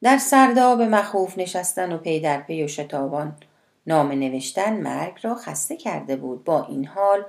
در 0.02 0.18
سرداب 0.18 0.82
مخوف 0.82 1.38
نشستن 1.38 1.92
و 1.92 1.98
پی 1.98 2.20
در 2.20 2.40
پی 2.40 2.64
و 2.64 2.68
شتابان 2.68 3.36
نام 3.86 4.12
نوشتن 4.12 4.72
مرگ 4.72 5.18
را 5.22 5.34
خسته 5.34 5.76
کرده 5.76 6.16
بود. 6.16 6.44
با 6.44 6.66
این 6.66 6.86
حال 6.86 7.24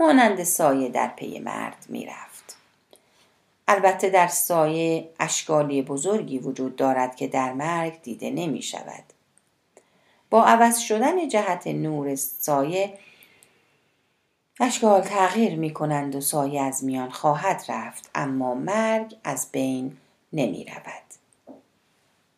مانند 0.00 0.44
سایه 0.44 0.88
در 0.88 1.08
پی 1.08 1.38
مرد 1.38 1.86
می‌رفت. 1.88 2.29
البته 3.70 4.10
در 4.10 4.26
سایه 4.26 5.08
اشکال 5.20 5.82
بزرگی 5.82 6.38
وجود 6.38 6.76
دارد 6.76 7.16
که 7.16 7.26
در 7.26 7.52
مرگ 7.52 8.02
دیده 8.02 8.30
نمی 8.30 8.62
شود 8.62 9.04
با 10.30 10.44
عوض 10.44 10.78
شدن 10.78 11.28
جهت 11.28 11.66
نور 11.66 12.14
سایه 12.14 12.98
اشکال 14.60 15.00
تغییر 15.00 15.56
می 15.56 15.72
کنند 15.72 16.14
و 16.14 16.20
سایه 16.20 16.62
از 16.62 16.84
میان 16.84 17.10
خواهد 17.10 17.64
رفت 17.68 18.10
اما 18.14 18.54
مرگ 18.54 19.14
از 19.24 19.48
بین 19.52 19.96
نمی 20.32 20.64
رود. 20.64 21.02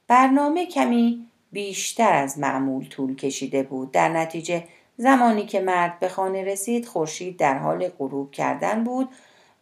برنامه 0.08 0.66
کمی 0.66 1.26
بیشتر 1.52 2.12
از 2.12 2.38
معمول 2.38 2.88
طول 2.88 3.16
کشیده 3.16 3.62
بود 3.62 3.92
در 3.92 4.08
نتیجه 4.08 4.64
زمانی 4.96 5.46
که 5.46 5.60
مرد 5.60 5.98
به 5.98 6.08
خانه 6.08 6.44
رسید 6.44 6.86
خورشید 6.86 7.36
در 7.36 7.58
حال 7.58 7.88
غروب 7.88 8.30
کردن 8.30 8.84
بود 8.84 9.08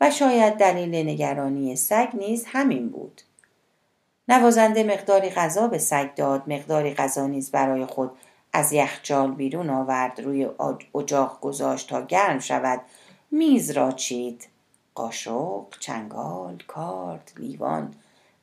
و 0.00 0.11
شاید 0.11 0.54
دلیل 0.54 1.09
نگرانی 1.09 1.76
سگ 1.76 2.09
نیز 2.14 2.45
همین 2.49 2.88
بود. 2.88 3.23
نوازنده 4.28 4.85
مقداری 4.85 5.30
غذا 5.30 5.69
به 5.69 5.78
سگ 5.78 6.14
داد. 6.14 6.42
مقداری 6.52 6.95
غذا 6.95 7.26
نیز 7.26 7.50
برای 7.50 7.87
خود 7.87 8.11
از 8.52 8.73
یخچال 8.73 9.30
بیرون 9.30 9.71
آورد. 9.71 10.21
روی 10.21 10.49
اجاق 10.95 11.40
گذاشت 11.40 11.88
تا 11.88 12.02
گرم 12.02 12.38
شود. 12.38 12.80
میز 13.30 13.71
را 13.71 13.92
چید. 13.92 14.49
قاشق 14.95 15.66
چنگال 15.80 16.62
کارد 16.66 17.33
لیوان 17.37 17.95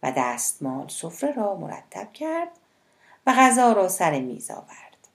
و 0.04 0.14
دستمال 0.18 0.88
سفره 0.88 1.32
را 1.32 1.56
مرتب 1.56 2.14
کرد 2.14 2.50
و 3.28 3.34
غذا 3.38 3.72
را 3.72 3.88
سر 3.88 4.20
میز 4.20 4.52
آورد. 4.52 5.08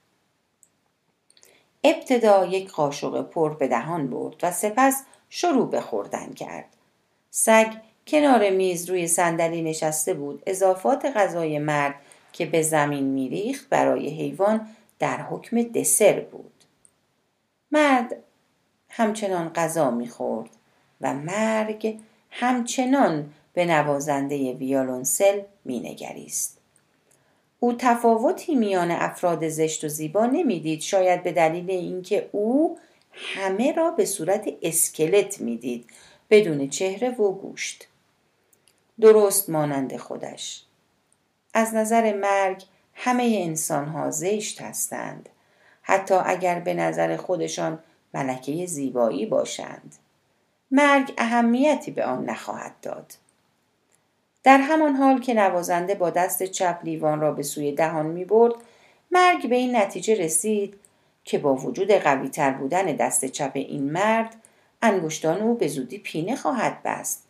ابتدا 1.83 2.45
یک 2.45 2.71
قاشق 2.71 3.21
پر 3.21 3.55
به 3.55 3.67
دهان 3.67 4.07
برد 4.07 4.35
و 4.43 4.51
سپس 4.51 5.03
شروع 5.35 5.69
به 5.69 5.81
خوردن 5.81 6.33
کرد. 6.33 6.65
سگ 7.31 7.73
کنار 8.07 8.49
میز 8.49 8.89
روی 8.89 9.07
صندلی 9.07 9.61
نشسته 9.61 10.13
بود 10.13 10.43
اضافات 10.45 11.05
غذای 11.05 11.59
مرد 11.59 11.95
که 12.33 12.45
به 12.45 12.61
زمین 12.61 13.03
میریخت 13.03 13.69
برای 13.69 14.09
حیوان 14.09 14.67
در 14.99 15.21
حکم 15.21 15.61
دسر 15.61 16.19
بود. 16.19 16.63
مرد 17.71 18.15
همچنان 18.89 19.51
غذا 19.55 19.91
می‌خورد 19.91 20.49
و 21.01 21.13
مرگ 21.13 21.97
همچنان 22.31 23.33
به 23.53 23.65
نوازنده 23.65 24.53
ویالونسل 24.53 25.41
مینگریست. 25.65 26.57
او 27.59 27.73
تفاوتی 27.77 28.55
میان 28.55 28.91
افراد 28.91 29.47
زشت 29.47 29.83
و 29.83 29.87
زیبا 29.87 30.25
نمی‌دید 30.25 30.81
شاید 30.81 31.23
به 31.23 31.31
دلیل 31.31 31.71
اینکه 31.71 32.29
او 32.31 32.77
همه 33.13 33.71
را 33.71 33.91
به 33.91 34.05
صورت 34.05 34.49
اسکلت 34.61 35.41
می‌دید 35.41 35.89
بدون 36.29 36.69
چهره 36.69 37.09
و 37.09 37.31
گوشت. 37.31 37.87
درست 39.01 39.49
مانند 39.49 39.97
خودش. 39.97 40.63
از 41.53 41.73
نظر 41.73 42.13
مرگ 42.13 42.63
همه 42.93 43.39
انسان 43.41 43.87
ها 43.87 44.11
زشت 44.11 44.61
هستند. 44.61 45.29
حتی 45.81 46.13
اگر 46.13 46.59
به 46.59 46.73
نظر 46.73 47.17
خودشان 47.17 47.79
ملکه 48.13 48.65
زیبایی 48.65 49.25
باشند. 49.25 49.95
مرگ 50.71 51.13
اهمیتی 51.17 51.91
به 51.91 52.05
آن 52.05 52.25
نخواهد 52.25 52.75
داد. 52.81 53.13
در 54.43 54.57
همان 54.57 54.95
حال 54.95 55.19
که 55.19 55.33
نوازنده 55.33 55.95
با 55.95 56.09
دست 56.09 56.43
چپ 56.43 56.79
لیوان 56.83 57.19
را 57.19 57.31
به 57.31 57.43
سوی 57.43 57.71
دهان 57.71 58.05
می 58.05 58.25
برد 58.25 58.53
مرگ 59.11 59.49
به 59.49 59.55
این 59.55 59.75
نتیجه 59.75 60.15
رسید 60.15 60.79
که 61.23 61.37
با 61.37 61.55
وجود 61.55 61.91
قویتر 61.91 62.51
بودن 62.51 62.85
دست 62.85 63.25
چپ 63.25 63.51
این 63.53 63.91
مرد 63.91 64.35
انگشتان 64.81 65.41
او 65.41 65.55
به 65.55 65.67
زودی 65.67 65.97
پینه 65.97 66.35
خواهد 66.35 66.83
بست. 66.83 67.27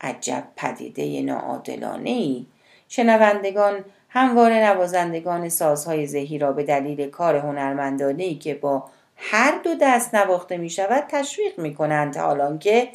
عجب 0.00 0.44
پدیده 0.56 1.22
ناعادلانه 1.22 2.10
ای 2.10 2.46
شنوندگان 2.88 3.84
همواره 4.08 4.54
نوازندگان 4.54 5.48
سازهای 5.48 6.06
ذهی 6.06 6.38
را 6.38 6.52
به 6.52 6.62
دلیل 6.62 7.10
کار 7.10 7.36
هنرمندانه 7.36 8.24
ای 8.24 8.34
که 8.34 8.54
با 8.54 8.90
هر 9.16 9.58
دو 9.64 9.74
دست 9.80 10.14
نواخته 10.14 10.56
می 10.56 10.70
شود 10.70 11.04
تشویق 11.08 11.58
می 11.58 11.74
کنند 11.74 12.16
حالان 12.16 12.58
که 12.58 12.88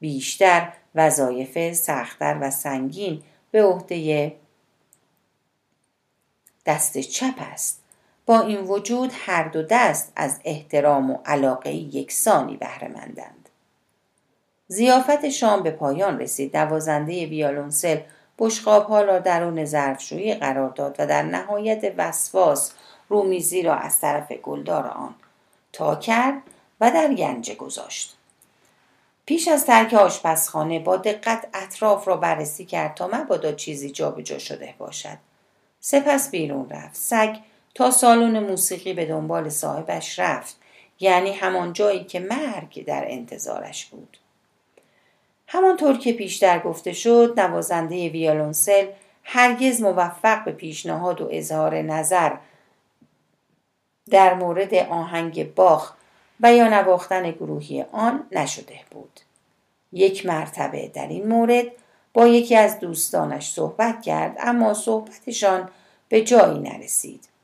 بیشتر 0.00 0.72
وظایف 0.94 1.72
سختتر 1.72 2.38
و 2.40 2.50
سنگین 2.50 3.22
به 3.50 3.62
عهده 3.62 4.32
دست 6.66 6.98
چپ 6.98 7.34
است. 7.38 7.77
با 8.28 8.40
این 8.40 8.60
وجود 8.60 9.12
هر 9.14 9.48
دو 9.48 9.62
دست 9.62 10.12
از 10.16 10.40
احترام 10.44 11.10
و 11.10 11.18
علاقه 11.26 11.74
یکسانی 11.74 12.56
بهرهمندند. 12.56 13.48
زیافت 14.66 15.28
شام 15.28 15.62
به 15.62 15.70
پایان 15.70 16.18
رسید. 16.18 16.56
نوازنده 16.56 17.26
ویالونسل 17.26 17.98
بشقاب 18.38 18.86
ها 18.86 19.00
را 19.00 19.18
درون 19.18 19.64
ظرفشویی 19.64 20.34
قرار 20.34 20.70
داد 20.70 20.96
و 20.98 21.06
در 21.06 21.22
نهایت 21.22 21.94
وسواس 21.96 22.72
رومیزی 23.08 23.62
را 23.62 23.74
از 23.74 24.00
طرف 24.00 24.32
گلدار 24.32 24.86
آن 24.86 25.14
تا 25.72 25.96
کرد 25.96 26.42
و 26.80 26.90
در 26.90 27.14
گنجه 27.14 27.54
گذاشت. 27.54 28.16
پیش 29.26 29.48
از 29.48 29.66
ترک 29.66 29.94
آشپزخانه 29.94 30.78
با 30.78 30.96
دقت 30.96 31.46
اطراف 31.54 32.08
را 32.08 32.16
بررسی 32.16 32.64
کرد 32.64 32.94
تا 32.94 33.08
مبادا 33.12 33.52
چیزی 33.52 33.90
جابجا 33.90 34.38
شده 34.38 34.74
باشد. 34.78 35.18
سپس 35.80 36.30
بیرون 36.30 36.70
رفت. 36.70 36.96
سگ 36.96 37.36
تا 37.78 37.90
سالن 37.90 38.38
موسیقی 38.38 38.92
به 38.92 39.06
دنبال 39.06 39.48
صاحبش 39.48 40.18
رفت 40.18 40.56
یعنی 41.00 41.32
همان 41.32 41.72
جایی 41.72 42.04
که 42.04 42.20
مرگ 42.20 42.84
در 42.84 43.04
انتظارش 43.08 43.86
بود. 43.86 44.18
همانطور 45.46 45.98
که 45.98 46.12
پیشتر 46.12 46.58
گفته 46.58 46.92
شد 46.92 47.34
نوازنده 47.36 48.08
ویالونسل 48.08 48.86
هرگز 49.24 49.80
موفق 49.80 50.44
به 50.44 50.52
پیشنهاد 50.52 51.20
و 51.20 51.28
اظهار 51.32 51.82
نظر 51.82 52.32
در 54.10 54.34
مورد 54.34 54.74
آهنگ 54.74 55.54
باخ 55.54 55.92
و 56.40 56.54
یا 56.54 56.68
نواختن 56.68 57.30
گروهی 57.30 57.84
آن 57.92 58.26
نشده 58.32 58.80
بود. 58.90 59.20
یک 59.92 60.26
مرتبه 60.26 60.88
در 60.88 61.08
این 61.08 61.28
مورد 61.28 61.66
با 62.14 62.26
یکی 62.26 62.56
از 62.56 62.80
دوستانش 62.80 63.50
صحبت 63.50 64.02
کرد 64.02 64.36
اما 64.40 64.74
صحبتشان 64.74 65.68
به 66.08 66.22
جایی 66.22 66.58
نرسید. 66.58 67.37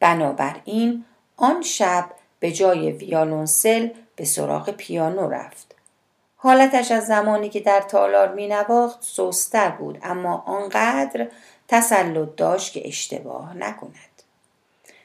بنابراین 0.00 1.04
آن 1.36 1.62
شب 1.62 2.10
به 2.40 2.52
جای 2.52 2.92
ویالونسل 2.92 3.88
به 4.16 4.24
سراغ 4.24 4.70
پیانو 4.70 5.28
رفت. 5.28 5.74
حالتش 6.36 6.90
از 6.90 7.06
زمانی 7.06 7.48
که 7.48 7.60
در 7.60 7.80
تالار 7.80 8.34
می 8.34 8.46
نواخت 8.46 9.02
سوستر 9.02 9.70
بود 9.70 9.98
اما 10.02 10.44
آنقدر 10.46 11.28
تسلط 11.68 12.28
داشت 12.36 12.72
که 12.72 12.88
اشتباه 12.88 13.56
نکند. 13.56 14.22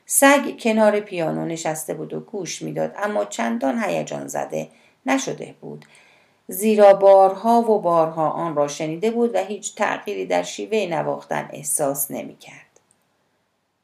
سگ 0.05 0.59
کنار 0.59 0.99
پیانو 0.99 1.45
نشسته 1.45 1.93
بود 1.93 2.13
و 2.13 2.19
گوش 2.19 2.61
می‌داد 2.61 2.95
اما 2.97 3.25
چندان 3.25 3.83
هیجان 3.83 4.27
زده 4.27 4.67
نشده 5.05 5.55
بود. 5.61 5.85
زیرا 6.47 6.93
بارها 6.93 7.61
و 7.61 7.81
بارها 7.81 8.29
آن 8.29 8.55
را 8.55 8.67
شنیده 8.67 9.11
بود 9.11 9.35
و 9.35 9.37
هیچ 9.37 9.75
تغییری 9.75 10.25
در 10.25 10.43
شیوه 10.43 10.87
نواختن 10.89 11.49
احساس 11.53 12.11
نمی‌کرد. 12.11 12.64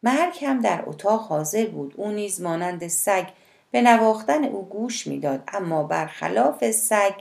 مرگ 0.03 0.45
هم 0.45 0.61
در 0.61 0.83
اتاق 0.87 1.21
حاضر 1.21 1.65
بود. 1.65 1.93
او 1.97 2.11
نیز 2.11 2.41
مانند 2.41 2.87
سگ 2.87 3.27
به 3.71 3.81
نواختن 3.81 4.43
او 4.43 4.65
گوش 4.69 5.07
می‌داد 5.07 5.43
اما 5.47 5.83
برخلاف 5.83 6.71
سگ 6.71 7.13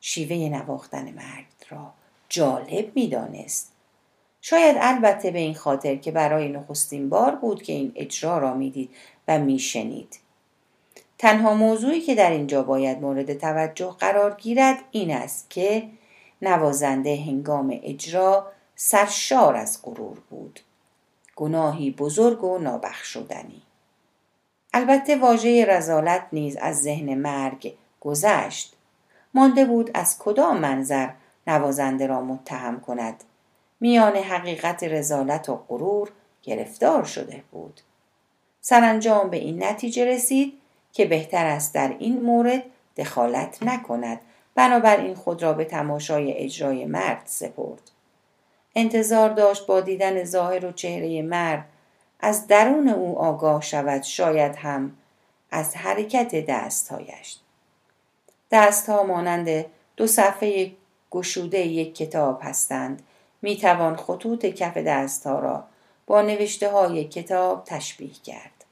شیوه 0.00 0.36
نواختن 0.36 1.04
مرگ 1.04 1.46
را 1.70 1.92
جالب 2.28 2.92
می‌دانست. 2.94 3.72
شاید 4.40 4.76
البته 4.80 5.30
به 5.30 5.38
این 5.38 5.54
خاطر 5.54 5.96
که 5.96 6.10
برای 6.10 6.48
نخستین 6.48 7.08
بار 7.08 7.34
بود 7.34 7.62
که 7.62 7.72
این 7.72 7.92
اجرا 7.96 8.38
را 8.38 8.54
می‌دید 8.54 8.90
و 9.28 9.38
میشنید. 9.38 10.18
تنها 11.18 11.54
موضوعی 11.54 12.00
که 12.00 12.14
در 12.14 12.30
اینجا 12.30 12.62
باید 12.62 13.00
مورد 13.00 13.38
توجه 13.38 13.90
قرار 13.90 14.36
گیرد 14.40 14.78
این 14.90 15.10
است 15.10 15.50
که 15.50 15.88
نوازنده 16.42 17.16
هنگام 17.16 17.80
اجرا 17.82 18.52
سرشار 18.76 19.56
از 19.56 19.80
غرور 19.82 20.18
بود. 20.30 20.60
گناهی 21.36 21.90
بزرگ 21.90 22.44
و 22.44 22.58
نابخشودنی 22.58 23.62
البته 24.76 25.16
واژه 25.16 25.66
رزالت 25.68 26.26
نیز 26.32 26.56
از 26.56 26.82
ذهن 26.82 27.14
مرگ 27.14 27.74
گذشت. 28.00 28.76
مانده 29.34 29.64
بود 29.64 29.90
از 29.94 30.18
کدام 30.18 30.58
منظر 30.58 31.08
نوازنده 31.46 32.06
را 32.06 32.20
متهم 32.20 32.80
کند. 32.80 33.24
میان 33.80 34.16
حقیقت 34.16 34.84
رزالت 34.84 35.48
و 35.48 35.56
غرور 35.68 36.10
گرفتار 36.42 37.04
شده 37.04 37.42
بود. 37.52 37.80
سرانجام 38.60 39.30
به 39.30 39.36
این 39.36 39.64
نتیجه 39.64 40.04
رسید 40.04 40.52
که 40.92 41.04
بهتر 41.04 41.46
است 41.46 41.74
در 41.74 41.96
این 41.98 42.22
مورد 42.22 42.62
دخالت 42.96 43.62
نکند. 43.62 44.20
بنابراین 44.54 45.14
خود 45.14 45.42
را 45.42 45.52
به 45.52 45.64
تماشای 45.64 46.32
اجرای 46.32 46.84
مرد 46.84 47.22
سپرد. 47.24 47.90
انتظار 48.76 49.28
داشت 49.28 49.66
با 49.66 49.80
دیدن 49.80 50.24
ظاهر 50.24 50.66
و 50.66 50.72
چهره 50.72 51.22
مرد 51.22 51.64
از 52.20 52.46
درون 52.46 52.88
او 52.88 53.18
آگاه 53.18 53.62
شود 53.62 54.02
شاید 54.02 54.56
هم 54.56 54.96
از 55.50 55.76
حرکت 55.76 56.46
دستهایش. 56.46 57.36
دستها 58.50 59.02
مانند 59.02 59.64
دو 59.96 60.06
صفحه 60.06 60.72
گشوده 61.10 61.58
یک 61.58 61.94
کتاب 61.94 62.40
هستند. 62.42 63.02
می 63.42 63.56
توان 63.56 63.96
خطوط 63.96 64.46
کف 64.46 64.76
دستها 64.76 65.38
را 65.38 65.64
با 66.06 66.22
نوشته 66.22 66.70
های 66.70 67.04
کتاب 67.04 67.62
تشبیه 67.66 68.12
کرد. 68.24 68.64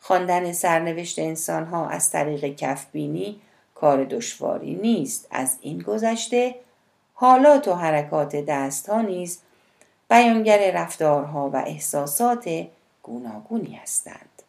خواندن 0.00 0.52
سرنوشت 0.52 1.18
انسانها 1.18 1.88
از 1.88 2.10
طریق 2.10 2.44
کفبینی 2.44 3.40
کار 3.74 4.04
دشواری 4.04 4.74
نیست. 4.74 5.26
از 5.30 5.58
این 5.60 5.78
گذشته 5.78 6.54
حالات 7.20 7.68
و 7.68 7.74
حرکات 7.74 8.36
دستها 8.36 9.00
نیز 9.00 9.38
بیانگر 10.10 10.72
رفتارها 10.72 11.50
و 11.50 11.56
احساسات 11.56 12.66
گوناگونی 13.02 13.74
هستند. 13.74 14.42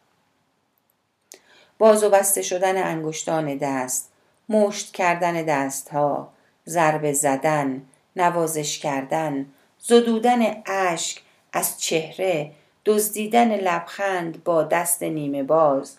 باز 1.78 2.04
و 2.04 2.10
بسته 2.10 2.42
شدن 2.42 2.82
انگشتان 2.82 3.56
دست 3.56 4.10
مشت 4.48 4.92
کردن 4.92 5.42
دستها 5.42 6.32
ضربه 6.68 7.12
زدن 7.12 7.82
نوازش 8.16 8.78
کردن 8.78 9.46
زدودن 9.78 10.62
اشک 10.66 11.22
از 11.52 11.80
چهره 11.80 12.52
دزدیدن 12.84 13.56
لبخند 13.56 14.44
با 14.44 14.62
دست 14.62 15.02
نیمه 15.02 15.42
باز 15.42 15.96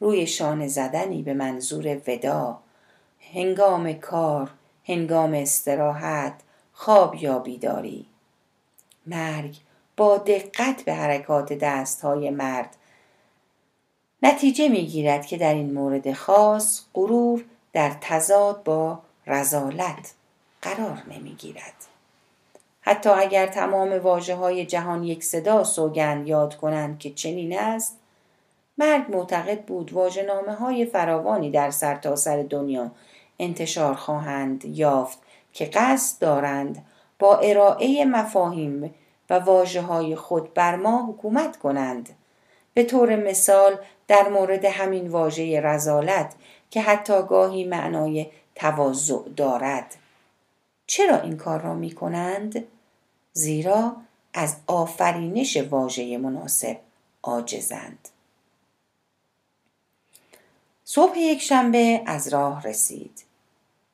روی 0.00 0.26
شانه 0.26 0.68
زدنی 0.68 1.22
به 1.22 1.34
منظور 1.34 2.00
ودا 2.06 2.58
هنگام 3.34 3.92
کار 3.92 4.50
هنگام 4.90 5.34
استراحت 5.34 6.34
خواب 6.72 7.14
یا 7.14 7.38
بیداری. 7.38 8.06
مرگ 9.06 9.56
با 9.96 10.16
دقت 10.16 10.82
به 10.82 10.94
حرکات 10.94 11.52
دستهای 11.52 12.30
مرد 12.30 12.76
نتیجه 14.22 14.68
می‌گیرد 14.68 15.26
که 15.26 15.36
در 15.36 15.54
این 15.54 15.72
مورد 15.72 16.12
خاص 16.12 16.80
غرور 16.94 17.44
در 17.72 17.92
تضاد 18.00 18.62
با 18.62 18.98
رزالت 19.26 20.14
قرار 20.62 21.02
نمی‌گیرد. 21.10 21.74
حتی 22.80 23.10
اگر 23.10 23.46
تمام 23.46 23.92
واجه 23.92 24.34
های 24.34 24.66
جهان 24.66 25.04
یک 25.04 25.24
صدا 25.24 25.64
سوگند 25.64 26.28
یاد 26.28 26.56
کنند 26.56 26.98
که 26.98 27.10
چنین 27.10 27.58
است 27.58 27.96
مرگ 28.78 29.04
معتقد 29.10 29.64
بود 29.64 29.92
واجه 29.92 30.22
نامه 30.22 30.54
های 30.54 30.86
فراوانی 30.86 31.50
در 31.50 31.70
سرتاسر 31.70 32.36
سر 32.36 32.42
دنیا 32.42 32.90
انتشار 33.40 33.94
خواهند 33.94 34.64
یافت 34.64 35.18
که 35.52 35.64
قصد 35.64 36.20
دارند 36.20 36.86
با 37.18 37.36
ارائه 37.38 38.04
مفاهیم 38.04 38.94
و 39.30 39.34
واجه 39.34 39.80
های 39.80 40.16
خود 40.16 40.54
بر 40.54 40.76
ما 40.76 41.06
حکومت 41.06 41.56
کنند 41.56 42.08
به 42.74 42.84
طور 42.84 43.16
مثال 43.16 43.78
در 44.08 44.28
مورد 44.28 44.64
همین 44.64 45.08
واژه 45.08 45.60
رزالت 45.60 46.34
که 46.70 46.80
حتی 46.80 47.22
گاهی 47.22 47.64
معنای 47.64 48.26
تواضع 48.54 49.28
دارد 49.36 49.96
چرا 50.86 51.20
این 51.20 51.36
کار 51.36 51.60
را 51.60 51.74
می 51.74 51.90
کنند؟ 51.90 52.64
زیرا 53.32 53.96
از 54.34 54.56
آفرینش 54.66 55.56
واژه 55.56 56.18
مناسب 56.18 56.76
عاجزند. 57.22 58.08
صبح 60.84 61.18
یک 61.18 61.42
شنبه 61.42 62.02
از 62.06 62.28
راه 62.28 62.62
رسید. 62.62 63.24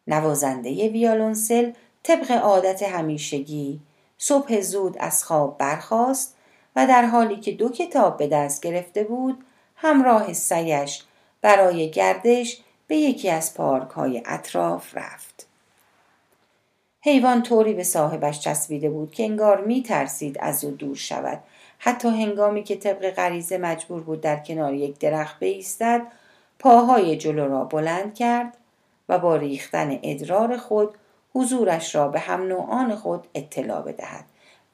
نوازنده 0.07 0.89
ویالونسل 0.89 1.73
طبق 2.03 2.31
عادت 2.31 2.83
همیشگی 2.83 3.81
صبح 4.19 4.61
زود 4.61 4.97
از 4.99 5.25
خواب 5.25 5.59
برخاست 5.59 6.37
و 6.77 6.87
در 6.87 7.05
حالی 7.05 7.37
که 7.37 7.53
دو 7.53 7.69
کتاب 7.69 8.17
به 8.17 8.27
دست 8.27 8.63
گرفته 8.63 9.05
بود 9.05 9.45
همراه 9.77 10.33
سیش 10.33 11.03
برای 11.41 11.91
گردش 11.91 12.61
به 12.87 12.97
یکی 12.97 13.31
از 13.31 13.55
پارک 13.55 13.91
های 13.91 14.23
اطراف 14.27 14.97
رفت. 14.97 15.47
حیوان 17.01 17.43
طوری 17.43 17.75
به 17.75 17.85
صاحبش 17.85 18.41
چسبیده 18.41 18.91
بود 18.91 19.13
که 19.13 19.25
انگار 19.25 19.65
می 19.65 19.83
ترسید 19.83 20.37
از 20.41 20.65
او 20.65 20.71
دور 20.71 20.97
شود. 20.97 21.39
حتی 21.79 22.09
هنگامی 22.09 22.63
که 22.63 22.77
طبق 22.77 23.11
غریزه 23.11 23.59
مجبور 23.59 24.03
بود 24.03 24.21
در 24.21 24.37
کنار 24.37 24.75
یک 24.75 24.99
درخت 24.99 25.41
بایستد 25.41 26.03
پاهای 26.59 27.17
جلو 27.17 27.49
را 27.49 27.65
بلند 27.65 28.15
کرد 28.15 28.57
و 29.09 29.19
با 29.19 29.37
ریختن 29.37 29.99
ادرار 30.03 30.57
خود 30.57 30.95
حضورش 31.35 31.95
را 31.95 32.09
به 32.09 32.19
هم 32.19 32.43
نوعان 32.43 32.97
خود 32.97 33.29
اطلاع 33.35 33.83
بدهد 33.83 34.25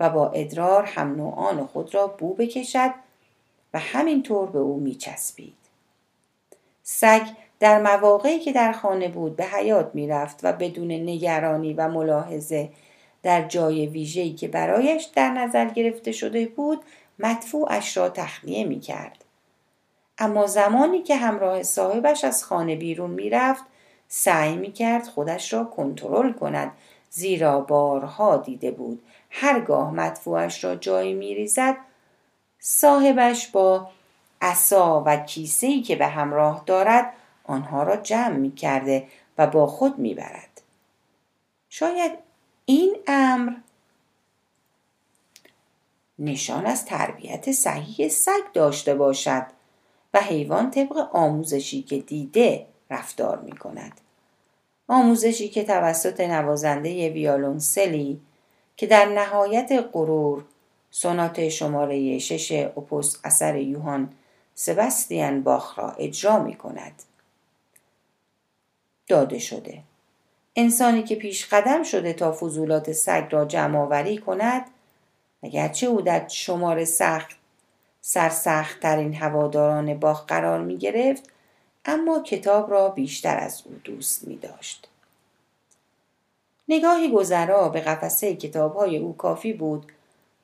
و 0.00 0.10
با 0.10 0.28
ادرار 0.28 0.84
هم 0.84 1.16
نوعان 1.16 1.66
خود 1.66 1.94
را 1.94 2.06
بو 2.06 2.34
بکشد 2.34 2.90
و 3.74 3.78
همینطور 3.78 4.50
به 4.50 4.58
او 4.58 4.80
میچسبید. 4.80 5.56
سگ 6.82 7.26
در 7.60 7.82
مواقعی 7.82 8.38
که 8.38 8.52
در 8.52 8.72
خانه 8.72 9.08
بود 9.08 9.36
به 9.36 9.44
حیات 9.44 9.90
می‌رفت 9.94 10.40
و 10.42 10.52
بدون 10.52 10.90
نگرانی 10.90 11.74
و 11.74 11.88
ملاحظه 11.88 12.70
در 13.22 13.42
جای 13.48 13.86
ویژه‌ای 13.86 14.32
که 14.32 14.48
برایش 14.48 15.04
در 15.04 15.30
نظر 15.30 15.64
گرفته 15.64 16.12
شده 16.12 16.46
بود 16.46 16.82
مدفوعش 17.18 17.96
را 17.96 18.08
تخلیه 18.08 18.64
می 18.64 18.80
کرد. 18.80 19.24
اما 20.18 20.46
زمانی 20.46 21.02
که 21.02 21.16
همراه 21.16 21.62
صاحبش 21.62 22.24
از 22.24 22.44
خانه 22.44 22.76
بیرون 22.76 23.10
می‌رفت 23.10 23.64
سعی 24.14 24.56
می 24.56 24.72
کرد 24.72 25.06
خودش 25.06 25.52
را 25.52 25.64
کنترل 25.64 26.32
کند 26.32 26.72
زیرا 27.10 27.60
بارها 27.60 28.36
دیده 28.36 28.70
بود 28.70 29.02
هرگاه 29.30 29.90
مدفوعش 29.90 30.64
را 30.64 30.76
جایی 30.76 31.14
می 31.14 31.34
ریزد 31.34 31.76
صاحبش 32.58 33.48
با 33.48 33.90
عصا 34.40 35.02
و 35.06 35.16
کیسه‌ای 35.16 35.82
که 35.82 35.96
به 35.96 36.06
همراه 36.06 36.62
دارد 36.66 37.12
آنها 37.44 37.82
را 37.82 37.96
جمع 37.96 38.36
می 38.36 38.54
کرده 38.54 39.08
و 39.38 39.46
با 39.46 39.66
خود 39.66 39.98
می 39.98 40.14
برد. 40.14 40.62
شاید 41.68 42.12
این 42.64 42.96
امر 43.06 43.52
نشان 46.18 46.66
از 46.66 46.84
تربیت 46.84 47.52
صحیح 47.52 48.08
سگ 48.08 48.52
داشته 48.54 48.94
باشد 48.94 49.46
و 50.14 50.20
حیوان 50.20 50.70
طبق 50.70 51.08
آموزشی 51.12 51.82
که 51.82 51.98
دیده 51.98 52.71
رفتار 52.92 53.38
می 53.38 53.52
کند. 53.52 54.00
آموزشی 54.88 55.48
که 55.48 55.64
توسط 55.64 56.20
نوازنده 56.20 57.08
ویالونسلی 57.08 58.20
که 58.76 58.86
در 58.86 59.06
نهایت 59.06 59.84
غرور 59.92 60.44
سونات 60.90 61.48
شماره 61.48 62.18
شش 62.18 62.52
اپوس 62.52 63.16
اثر 63.24 63.56
یوهان 63.56 64.12
سبستیان 64.54 65.42
باخ 65.42 65.78
را 65.78 65.90
اجرا 65.90 66.38
می 66.38 66.54
کند. 66.54 67.02
داده 69.08 69.38
شده 69.38 69.82
انسانی 70.56 71.02
که 71.02 71.14
پیش 71.14 71.46
قدم 71.46 71.82
شده 71.82 72.12
تا 72.12 72.32
فضولات 72.32 72.92
سگ 72.92 73.26
را 73.30 73.44
جمع 73.44 73.78
آوری 73.78 74.18
کند 74.18 74.66
اگرچه 75.42 75.86
او 75.86 76.00
در 76.00 76.28
شمار 76.28 76.84
سخت 76.84 77.36
سرسخت 78.00 78.80
ترین 78.80 79.14
هواداران 79.14 79.94
باغ 79.94 80.26
قرار 80.26 80.60
می 80.60 80.78
گرفت 80.78 81.30
اما 81.84 82.22
کتاب 82.22 82.70
را 82.70 82.88
بیشتر 82.88 83.38
از 83.38 83.62
او 83.64 83.74
دوست 83.84 84.28
می 84.28 84.36
داشت. 84.36 84.88
نگاهی 86.68 87.10
گذرا 87.10 87.68
به 87.68 87.80
قفسه 87.80 88.36
کتاب 88.36 88.74
های 88.74 88.98
او 88.98 89.16
کافی 89.16 89.52
بود 89.52 89.92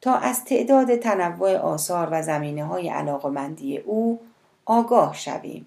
تا 0.00 0.14
از 0.14 0.44
تعداد 0.44 0.96
تنوع 0.96 1.56
آثار 1.56 2.08
و 2.10 2.22
زمینه 2.22 2.64
های 2.64 2.88
علاقمندی 2.88 3.78
او 3.78 4.20
آگاه 4.64 5.14
شویم. 5.14 5.66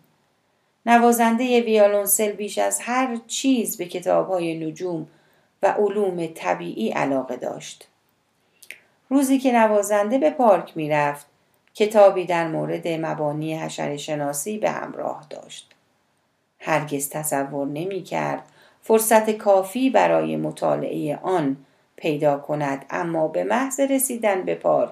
نوازنده 0.85 1.61
ویالونسل 1.61 2.31
بیش 2.31 2.57
از 2.57 2.79
هر 2.81 3.19
چیز 3.27 3.77
به 3.77 3.85
کتاب 3.85 4.27
های 4.27 4.65
نجوم 4.67 5.07
و 5.63 5.67
علوم 5.67 6.27
طبیعی 6.27 6.89
علاقه 6.89 7.35
داشت. 7.35 7.87
روزی 9.09 9.39
که 9.39 9.51
نوازنده 9.51 10.17
به 10.17 10.29
پارک 10.29 10.77
می‌رفت 10.77 11.30
کتابی 11.73 12.25
در 12.25 12.47
مورد 12.47 12.87
مبانی 12.87 13.59
حشر 13.59 13.97
شناسی 13.97 14.57
به 14.57 14.71
همراه 14.71 15.25
داشت. 15.29 15.71
هرگز 16.59 17.09
تصور 17.09 17.67
نمی 17.67 18.03
کرد 18.03 18.43
فرصت 18.81 19.29
کافی 19.29 19.89
برای 19.89 20.35
مطالعه 20.35 21.19
آن 21.23 21.57
پیدا 21.95 22.37
کند 22.37 22.85
اما 22.89 23.27
به 23.27 23.43
محض 23.43 23.79
رسیدن 23.79 24.41
به 24.41 24.55
پارک 24.55 24.91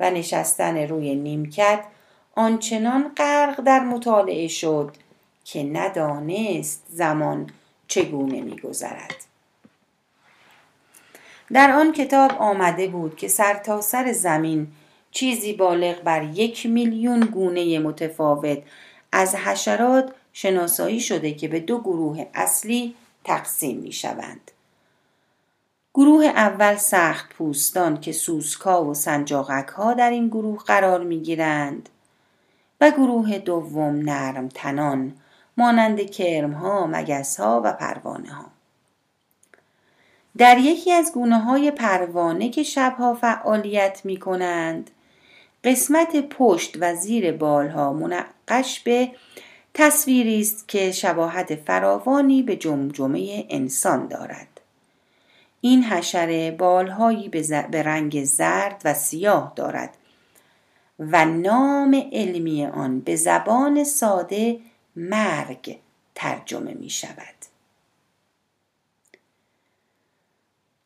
و 0.00 0.10
نشستن 0.10 0.88
روی 0.88 1.14
نیمکت 1.14 1.80
آنچنان 2.34 3.12
غرق 3.16 3.60
در 3.60 3.80
مطالعه 3.80 4.48
شد 4.48 4.96
که 5.44 5.62
ندانست 5.62 6.84
زمان 6.88 7.50
چگونه 7.88 8.40
میگذرد 8.40 9.16
در 11.52 11.70
آن 11.70 11.92
کتاب 11.92 12.32
آمده 12.38 12.86
بود 12.86 13.16
که 13.16 13.28
سرتاسر 13.28 14.04
سر 14.04 14.12
زمین 14.12 14.66
چیزی 15.10 15.52
بالغ 15.52 16.02
بر 16.02 16.22
یک 16.22 16.66
میلیون 16.66 17.20
گونه 17.20 17.78
متفاوت 17.78 18.58
از 19.12 19.34
حشرات 19.34 20.14
شناسایی 20.32 21.00
شده 21.00 21.34
که 21.34 21.48
به 21.48 21.60
دو 21.60 21.80
گروه 21.80 22.26
اصلی 22.34 22.94
تقسیم 23.24 23.76
می 23.76 23.92
شوند. 23.92 24.50
گروه 25.94 26.24
اول 26.24 26.76
سخت 26.76 27.34
پوستان 27.34 28.00
که 28.00 28.12
سوسکا 28.12 28.84
و 28.84 28.94
سنجاقک 28.94 29.68
ها 29.68 29.94
در 29.94 30.10
این 30.10 30.28
گروه 30.28 30.64
قرار 30.64 31.04
می 31.04 31.20
گیرند 31.20 31.88
و 32.80 32.90
گروه 32.90 33.38
دوم 33.38 33.96
نرم 33.96 34.48
تنان 34.48 35.12
مانند 35.56 36.10
کرم 36.10 36.52
ها، 36.52 36.86
مگس 36.86 37.40
ها 37.40 37.60
و 37.64 37.72
پروانه 37.72 38.32
ها. 38.32 38.44
در 40.38 40.58
یکی 40.58 40.92
از 40.92 41.12
گونه 41.12 41.38
های 41.38 41.70
پروانه 41.70 42.48
که 42.48 42.62
شبها 42.62 43.14
فعالیت 43.14 44.00
می 44.04 44.16
کنند 44.16 44.90
قسمت 45.66 46.16
پشت 46.16 46.76
و 46.80 46.94
زیر 46.94 47.32
بالها 47.32 47.92
منقش 47.92 48.80
به 48.80 49.10
تصویری 49.74 50.40
است 50.40 50.68
که 50.68 50.92
شباهت 50.92 51.54
فراوانی 51.54 52.42
به 52.42 52.56
جمجمه 52.56 53.46
انسان 53.50 54.06
دارد 54.08 54.60
این 55.60 55.84
حشره 55.84 56.50
بالهایی 56.50 57.28
به 57.28 57.82
رنگ 57.82 58.24
زرد 58.24 58.82
و 58.84 58.94
سیاه 58.94 59.52
دارد 59.56 59.96
و 60.98 61.24
نام 61.24 62.02
علمی 62.12 62.66
آن 62.66 63.00
به 63.00 63.16
زبان 63.16 63.84
ساده 63.84 64.60
مرگ 64.96 65.78
ترجمه 66.14 66.74
می 66.74 66.90
شود. 66.90 67.34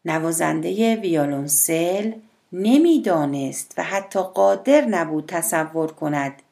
نوازنده 0.04 0.96
ویولونسل 0.96 2.12
نمی‌دانست 2.52 3.74
و 3.76 3.82
حتی 3.82 4.20
قادر 4.20 4.84
نبود 4.84 5.26
تصور 5.26 5.92
کند 5.92 6.42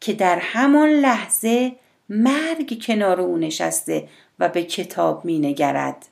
که 0.00 0.12
در 0.12 0.38
همان 0.38 0.88
لحظه 0.88 1.72
مرگ 2.08 2.82
کنار 2.82 3.20
او 3.20 3.36
نشسته 3.36 4.08
و 4.38 4.48
به 4.48 4.62
کتاب 4.62 5.24
می 5.24 5.38
نگرد. 5.38 6.08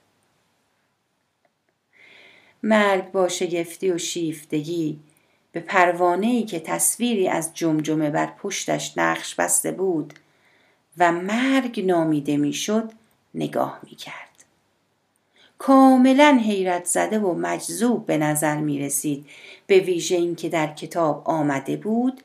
مرگ 2.62 3.10
با 3.10 3.28
شگفتی 3.28 3.90
و 3.90 3.98
شیفتگی 3.98 5.00
به 5.52 5.60
پروانه 5.60 6.26
ای 6.26 6.42
که 6.42 6.60
تصویری 6.60 7.28
از 7.28 7.54
جمجمه 7.54 8.10
بر 8.10 8.26
پشتش 8.26 8.98
نقش 8.98 9.34
بسته 9.34 9.72
بود 9.72 10.14
و 10.98 11.12
مرگ 11.12 11.86
نامیده 11.86 12.36
می‌شد 12.36 12.92
نگاه 13.34 13.80
می 13.82 13.96
کرد. 13.96 14.25
کاملا 15.58 16.40
حیرت 16.44 16.84
زده 16.84 17.18
و 17.18 17.34
مجذوب 17.34 18.06
به 18.06 18.18
نظر 18.18 18.56
می 18.56 18.78
رسید 18.78 19.26
به 19.66 19.78
ویژه 19.78 20.16
اینکه 20.16 20.48
در 20.48 20.66
کتاب 20.66 21.22
آمده 21.24 21.76
بود 21.76 22.20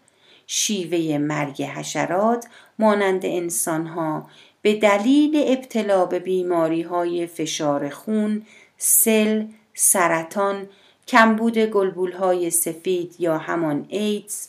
شیوه 0.48 1.17
مرگ 1.17 1.63
حشرات 1.63 2.48
مانند 2.80 3.26
انسانها 3.26 4.28
به 4.62 4.76
دلیل 4.76 5.44
ابتلا 5.48 6.06
به 6.06 6.20
بیماری 6.20 6.82
های 6.82 7.28
فشار 7.28 7.89
خون، 7.89 8.46
سل، 8.78 9.46
سرطان، 9.74 10.70
کمبود 11.08 11.58
گلبول 11.58 12.12
های 12.12 12.50
سفید 12.50 13.15
یا 13.20 13.38
همان 13.38 13.86
ایدز، 13.89 14.48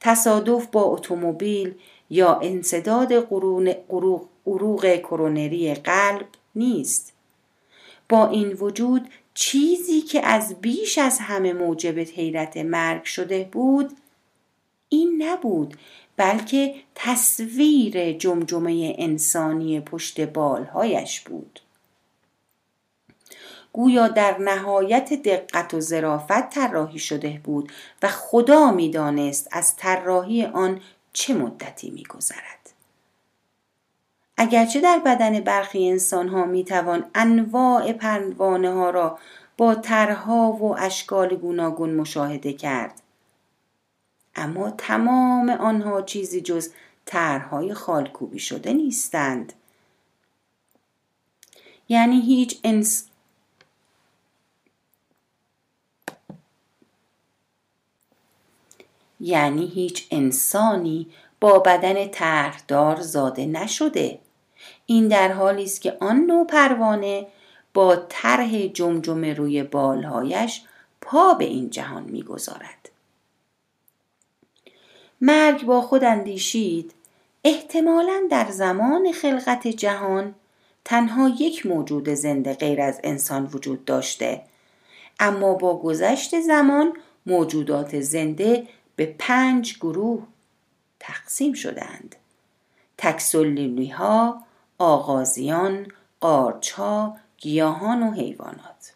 تصادف 0.00 0.66
با 0.66 0.82
اتومبیل 0.82 1.74
یا 2.10 2.34
انصداد 2.42 3.12
عروق 4.46 4.96
کرونری 4.96 5.74
قلب 5.74 6.26
نیست. 6.54 7.13
با 8.08 8.28
این 8.28 8.52
وجود 8.52 9.08
چیزی 9.34 10.00
که 10.00 10.26
از 10.26 10.54
بیش 10.60 10.98
از 10.98 11.18
همه 11.18 11.52
موجب 11.52 11.98
حیرت 11.98 12.56
مرگ 12.56 13.04
شده 13.04 13.48
بود 13.52 13.96
این 14.88 15.22
نبود 15.22 15.76
بلکه 16.16 16.74
تصویر 16.94 18.12
جمجمه 18.12 18.94
انسانی 18.98 19.80
پشت 19.80 20.20
بالهایش 20.20 21.20
بود. 21.20 21.60
گویا 23.72 24.08
در 24.08 24.38
نهایت 24.38 25.12
دقت 25.12 25.74
و 25.74 25.80
ظرافت 25.80 26.50
طراحی 26.50 26.98
شده 26.98 27.40
بود 27.44 27.72
و 28.02 28.08
خدا 28.08 28.70
می‌دانست 28.70 29.48
از 29.52 29.76
طراحی 29.76 30.44
آن 30.44 30.80
چه 31.12 31.34
مدتی 31.34 31.90
میگذرد. 31.90 32.63
اگرچه 34.36 34.80
در 34.80 34.98
بدن 34.98 35.40
برخی 35.40 35.90
انسان 35.90 36.28
ها 36.28 36.44
می 36.44 36.64
توان 36.64 37.10
انواع 37.14 37.92
پروانه 37.92 38.72
ها 38.72 38.90
را 38.90 39.18
با 39.56 39.74
ترها 39.74 40.52
و 40.52 40.76
اشکال 40.78 41.36
گوناگون 41.36 41.94
مشاهده 41.94 42.52
کرد. 42.52 43.02
اما 44.36 44.70
تمام 44.70 45.50
آنها 45.50 46.02
چیزی 46.02 46.40
جز 46.40 46.70
طرحهای 47.06 47.74
خالکوبی 47.74 48.38
شده 48.38 48.72
نیستند. 48.72 49.52
یعنی 51.88 52.20
هیچ 52.20 52.60
انس 52.64 53.08
یعنی 59.20 59.66
هیچ 59.66 60.06
انسانی 60.10 61.10
با 61.40 61.58
بدن 61.58 62.08
طرحدار 62.08 63.00
زاده 63.00 63.46
نشده. 63.46 64.18
این 64.86 65.08
در 65.08 65.32
حالی 65.32 65.64
است 65.64 65.80
که 65.80 65.96
آن 66.00 66.16
نوع 66.16 66.46
پروانه 66.46 67.26
با 67.74 67.96
طرح 68.08 68.66
جمجمه 68.66 69.34
روی 69.34 69.62
بالهایش 69.62 70.62
پا 71.00 71.34
به 71.34 71.44
این 71.44 71.70
جهان 71.70 72.02
می‌گذارد. 72.02 72.90
مرگ 75.20 75.64
با 75.64 75.80
خود 75.80 76.04
اندیشید 76.04 76.94
احتمالا 77.44 78.22
در 78.30 78.50
زمان 78.50 79.12
خلقت 79.12 79.66
جهان 79.68 80.34
تنها 80.84 81.28
یک 81.28 81.66
موجود 81.66 82.08
زنده 82.08 82.54
غیر 82.54 82.80
از 82.80 83.00
انسان 83.04 83.50
وجود 83.52 83.84
داشته 83.84 84.42
اما 85.20 85.54
با 85.54 85.78
گذشت 85.78 86.40
زمان 86.40 86.92
موجودات 87.26 88.00
زنده 88.00 88.68
به 88.96 89.14
پنج 89.18 89.78
گروه 89.78 90.26
تقسیم 91.00 91.52
شدند 91.52 92.16
تکسلینی 92.98 93.88
ها 93.88 94.43
آغازیان 94.78 95.86
قارچها 96.20 97.16
گیاهان 97.38 98.02
و 98.02 98.10
حیوانات. 98.10 98.94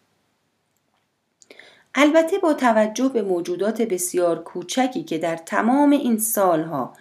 البته 1.95 2.39
با 2.39 2.55
توجه 2.55 3.09
به 3.09 3.23
موجودات 3.23 3.83
بسیار 3.83 4.43
کوچکی 4.43 5.03
که 5.03 5.19
در 5.19 5.37
تمام 5.37 5.91
این 5.91 6.19
سالها 6.19 6.95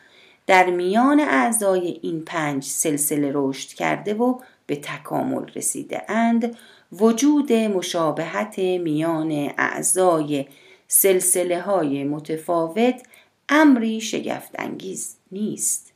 در 0.48 0.66
میان 0.70 1.20
اعضای 1.20 2.00
این 2.02 2.26
پنج 2.26 2.64
سلسله 2.64 3.32
رشد 3.34 3.70
کرده 3.70 4.14
و 4.14 4.40
به 4.68 4.76
تکامل 4.76 5.52
رسیده 5.56 6.12
اند 6.12 6.58
وجود 6.92 7.54
مشابهت 7.54 8.60
میان 8.60 9.32
اعضای 9.58 10.46
سلسله 10.88 11.62
های 11.62 12.04
متفاوت 12.04 13.02
امری 13.50 14.02
شگفت 14.02 14.52
انگیز 14.60 15.16
نیست. 15.32 15.94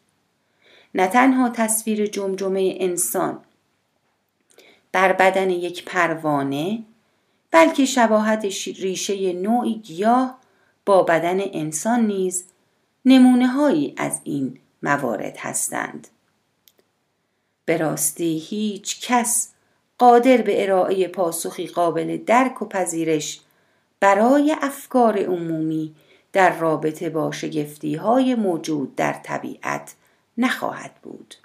نه 0.95 1.08
تنها 1.08 1.49
تصویر 1.49 2.06
جمجمه 2.06 2.77
انسان 2.80 3.39
بر 4.91 5.13
بدن 5.13 5.49
یک 5.49 5.86
پروانه 5.86 6.84
بلکه 7.51 7.86
شباهت 7.86 8.45
ریشه 8.80 9.34
نوعی 9.34 9.75
گیاه 9.75 10.38
با 10.86 11.04
بدن 11.04 11.39
انسان 11.54 12.06
نیز 12.06 12.45
نمونه 13.06 13.47
هایی 13.47 13.93
از 13.97 14.21
این 14.23 14.58
موارد 14.84 15.38
هستند. 15.38 16.08
به 17.65 17.77
راستی 17.77 18.38
هیچ 18.38 19.08
کس 19.08 19.51
قادر 19.97 20.38
به 20.38 20.63
ارائه 20.63 21.08
پاسخی 21.08 21.67
قابل 21.67 22.17
درک 22.17 22.62
و 22.62 22.65
پذیرش 22.65 23.41
برای 23.99 24.56
افکار 24.62 25.19
عمومی 25.19 25.95
در 26.34 26.58
رابطه 26.58 27.10
با 27.10 27.32
شگفتی 27.32 27.95
های 27.95 28.36
موجود 28.36 28.95
در 28.95 29.13
طبیعت 29.13 29.93
نخواهد 30.38 30.94
بود. 31.02 31.36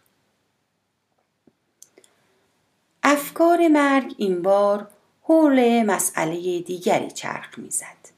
افکار 3.03 3.69
مرگ 3.69 4.15
این 4.19 4.43
بار 4.43 4.89
حول 5.23 5.83
مسئله 5.83 6.61
دیگری 6.61 7.11
چرخ 7.11 7.59
می‌زد. 7.59 8.17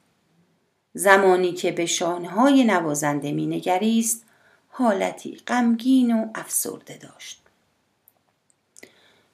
زمانی 0.94 1.52
که 1.52 1.72
به 1.72 1.87
شانهای 1.87 2.64
نوازنده 2.64 3.33
مینگریست 3.33 4.24
حالتی 4.68 5.37
غمگین 5.46 6.16
و 6.16 6.26
افسرده 6.35 6.96
داشت. 6.96 7.42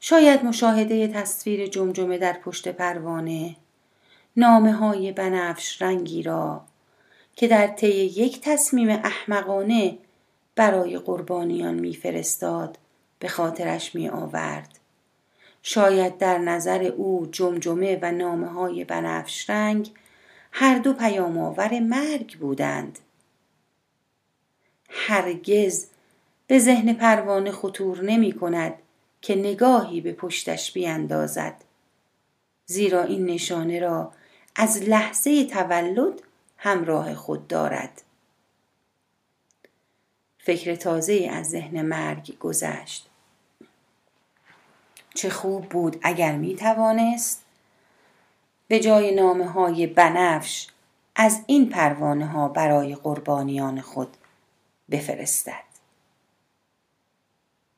شاید 0.01 0.45
مشاهده 0.45 1.09
تصویر 1.09 1.67
جمجمه 1.67 2.19
در 2.19 2.33
پشت 2.33 2.69
پروانه 2.69 3.57
نامه 4.37 4.73
های 4.73 5.13
بنفش 5.13 5.83
رنگی 5.83 6.23
را 6.23 6.65
که 7.37 7.49
در 7.49 7.67
طی 7.67 7.95
یک 8.05 8.41
تصمیم 8.41 8.89
احمقانه 8.89 9.99
برای 10.57 10.99
قربانیان 10.99 11.75
میفرستاد 11.75 12.79
به 13.19 13.29
خاطرش 13.29 13.95
می 13.95 14.09
آورد. 14.09 14.79
شاید 15.63 16.19
در 16.19 16.39
نظر 16.39 16.83
او 16.83 17.27
جمجمه 17.33 17.99
و 18.03 18.13
نامه 18.13 18.47
های 18.47 18.85
بنفش 18.85 19.51
رنگ 19.51 19.93
هر 20.53 20.79
دو 20.79 20.93
پیام 20.93 21.39
آور 21.39 21.81
مرگ 21.81 22.39
بودند. 22.39 22.99
هرگز 24.89 25.87
به 26.47 26.59
ذهن 26.59 26.93
پروانه 26.93 27.53
خطور 27.53 28.03
نمی 28.03 28.33
کند 28.33 28.75
که 29.23 29.35
نگاهی 29.35 30.01
به 30.01 30.13
پشتش 30.13 30.73
بیاندازد. 30.73 31.65
زیرا 32.67 33.03
این 33.03 33.27
نشانه 33.27 33.81
را 33.81 34.13
از 34.57 34.83
لحظه 34.83 35.45
تولد 35.45 36.23
همراه 36.57 37.15
خود 37.15 37.47
دارد. 37.47 38.03
فکر 40.45 40.75
تازه 40.75 41.29
از 41.33 41.51
ذهن 41.51 41.83
مرگ 41.83 42.39
گذشت. 42.39 43.11
چه 45.15 45.31
خوب 45.31 45.69
بود 45.69 45.97
اگر 46.03 46.37
می 46.37 46.55
توانست 46.55 47.45
به 48.69 48.81
جای 48.81 49.15
نامه 49.15 49.49
های 49.49 49.87
بنفش 49.87 50.67
از 51.17 51.43
این 51.47 51.69
پروانه 51.69 52.27
ها 52.27 52.49
برای 52.49 52.95
قربانیان 52.95 53.81
خود 53.81 54.17
بفرستد. 54.91 55.65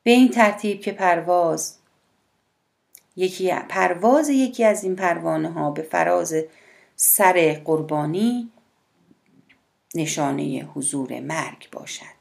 به 0.03 0.11
این 0.11 0.29
ترتیب 0.29 0.81
که 0.81 0.91
پرواز 0.91 1.77
یکی 3.15 3.51
پرواز 3.51 4.29
یکی 4.29 4.63
از 4.63 4.83
این 4.83 4.95
پروانه 4.95 5.51
ها 5.51 5.71
به 5.71 5.81
فراز 5.81 6.35
سر 6.95 7.61
قربانی 7.65 8.51
نشانه 9.95 10.69
حضور 10.75 11.19
مرگ 11.19 11.69
باشد. 11.71 12.16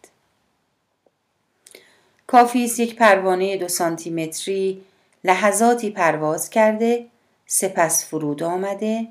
کافی 2.36 2.64
است 2.64 2.80
یک 2.80 2.96
پروانه 2.96 3.56
دو 3.56 3.68
سانتیمتری 3.68 4.84
لحظاتی 5.24 5.90
پرواز 5.90 6.50
کرده 6.50 7.06
سپس 7.46 8.04
فرود 8.04 8.42
آمده 8.42 9.08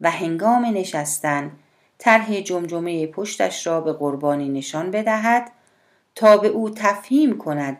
و 0.00 0.10
هنگام 0.10 0.64
نشستن 0.64 1.52
طرح 1.98 2.40
جمجمه 2.40 3.06
پشتش 3.06 3.66
را 3.66 3.80
به 3.80 3.92
قربانی 3.92 4.48
نشان 4.48 4.90
بدهد 4.90 5.52
تا 6.14 6.36
به 6.36 6.48
او 6.48 6.70
تفهیم 6.70 7.38
کند 7.38 7.76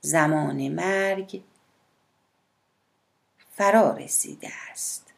زمان 0.00 0.68
مرگ 0.68 1.42
فرا 3.50 3.90
رسیده 3.90 4.48
است. 4.72 5.12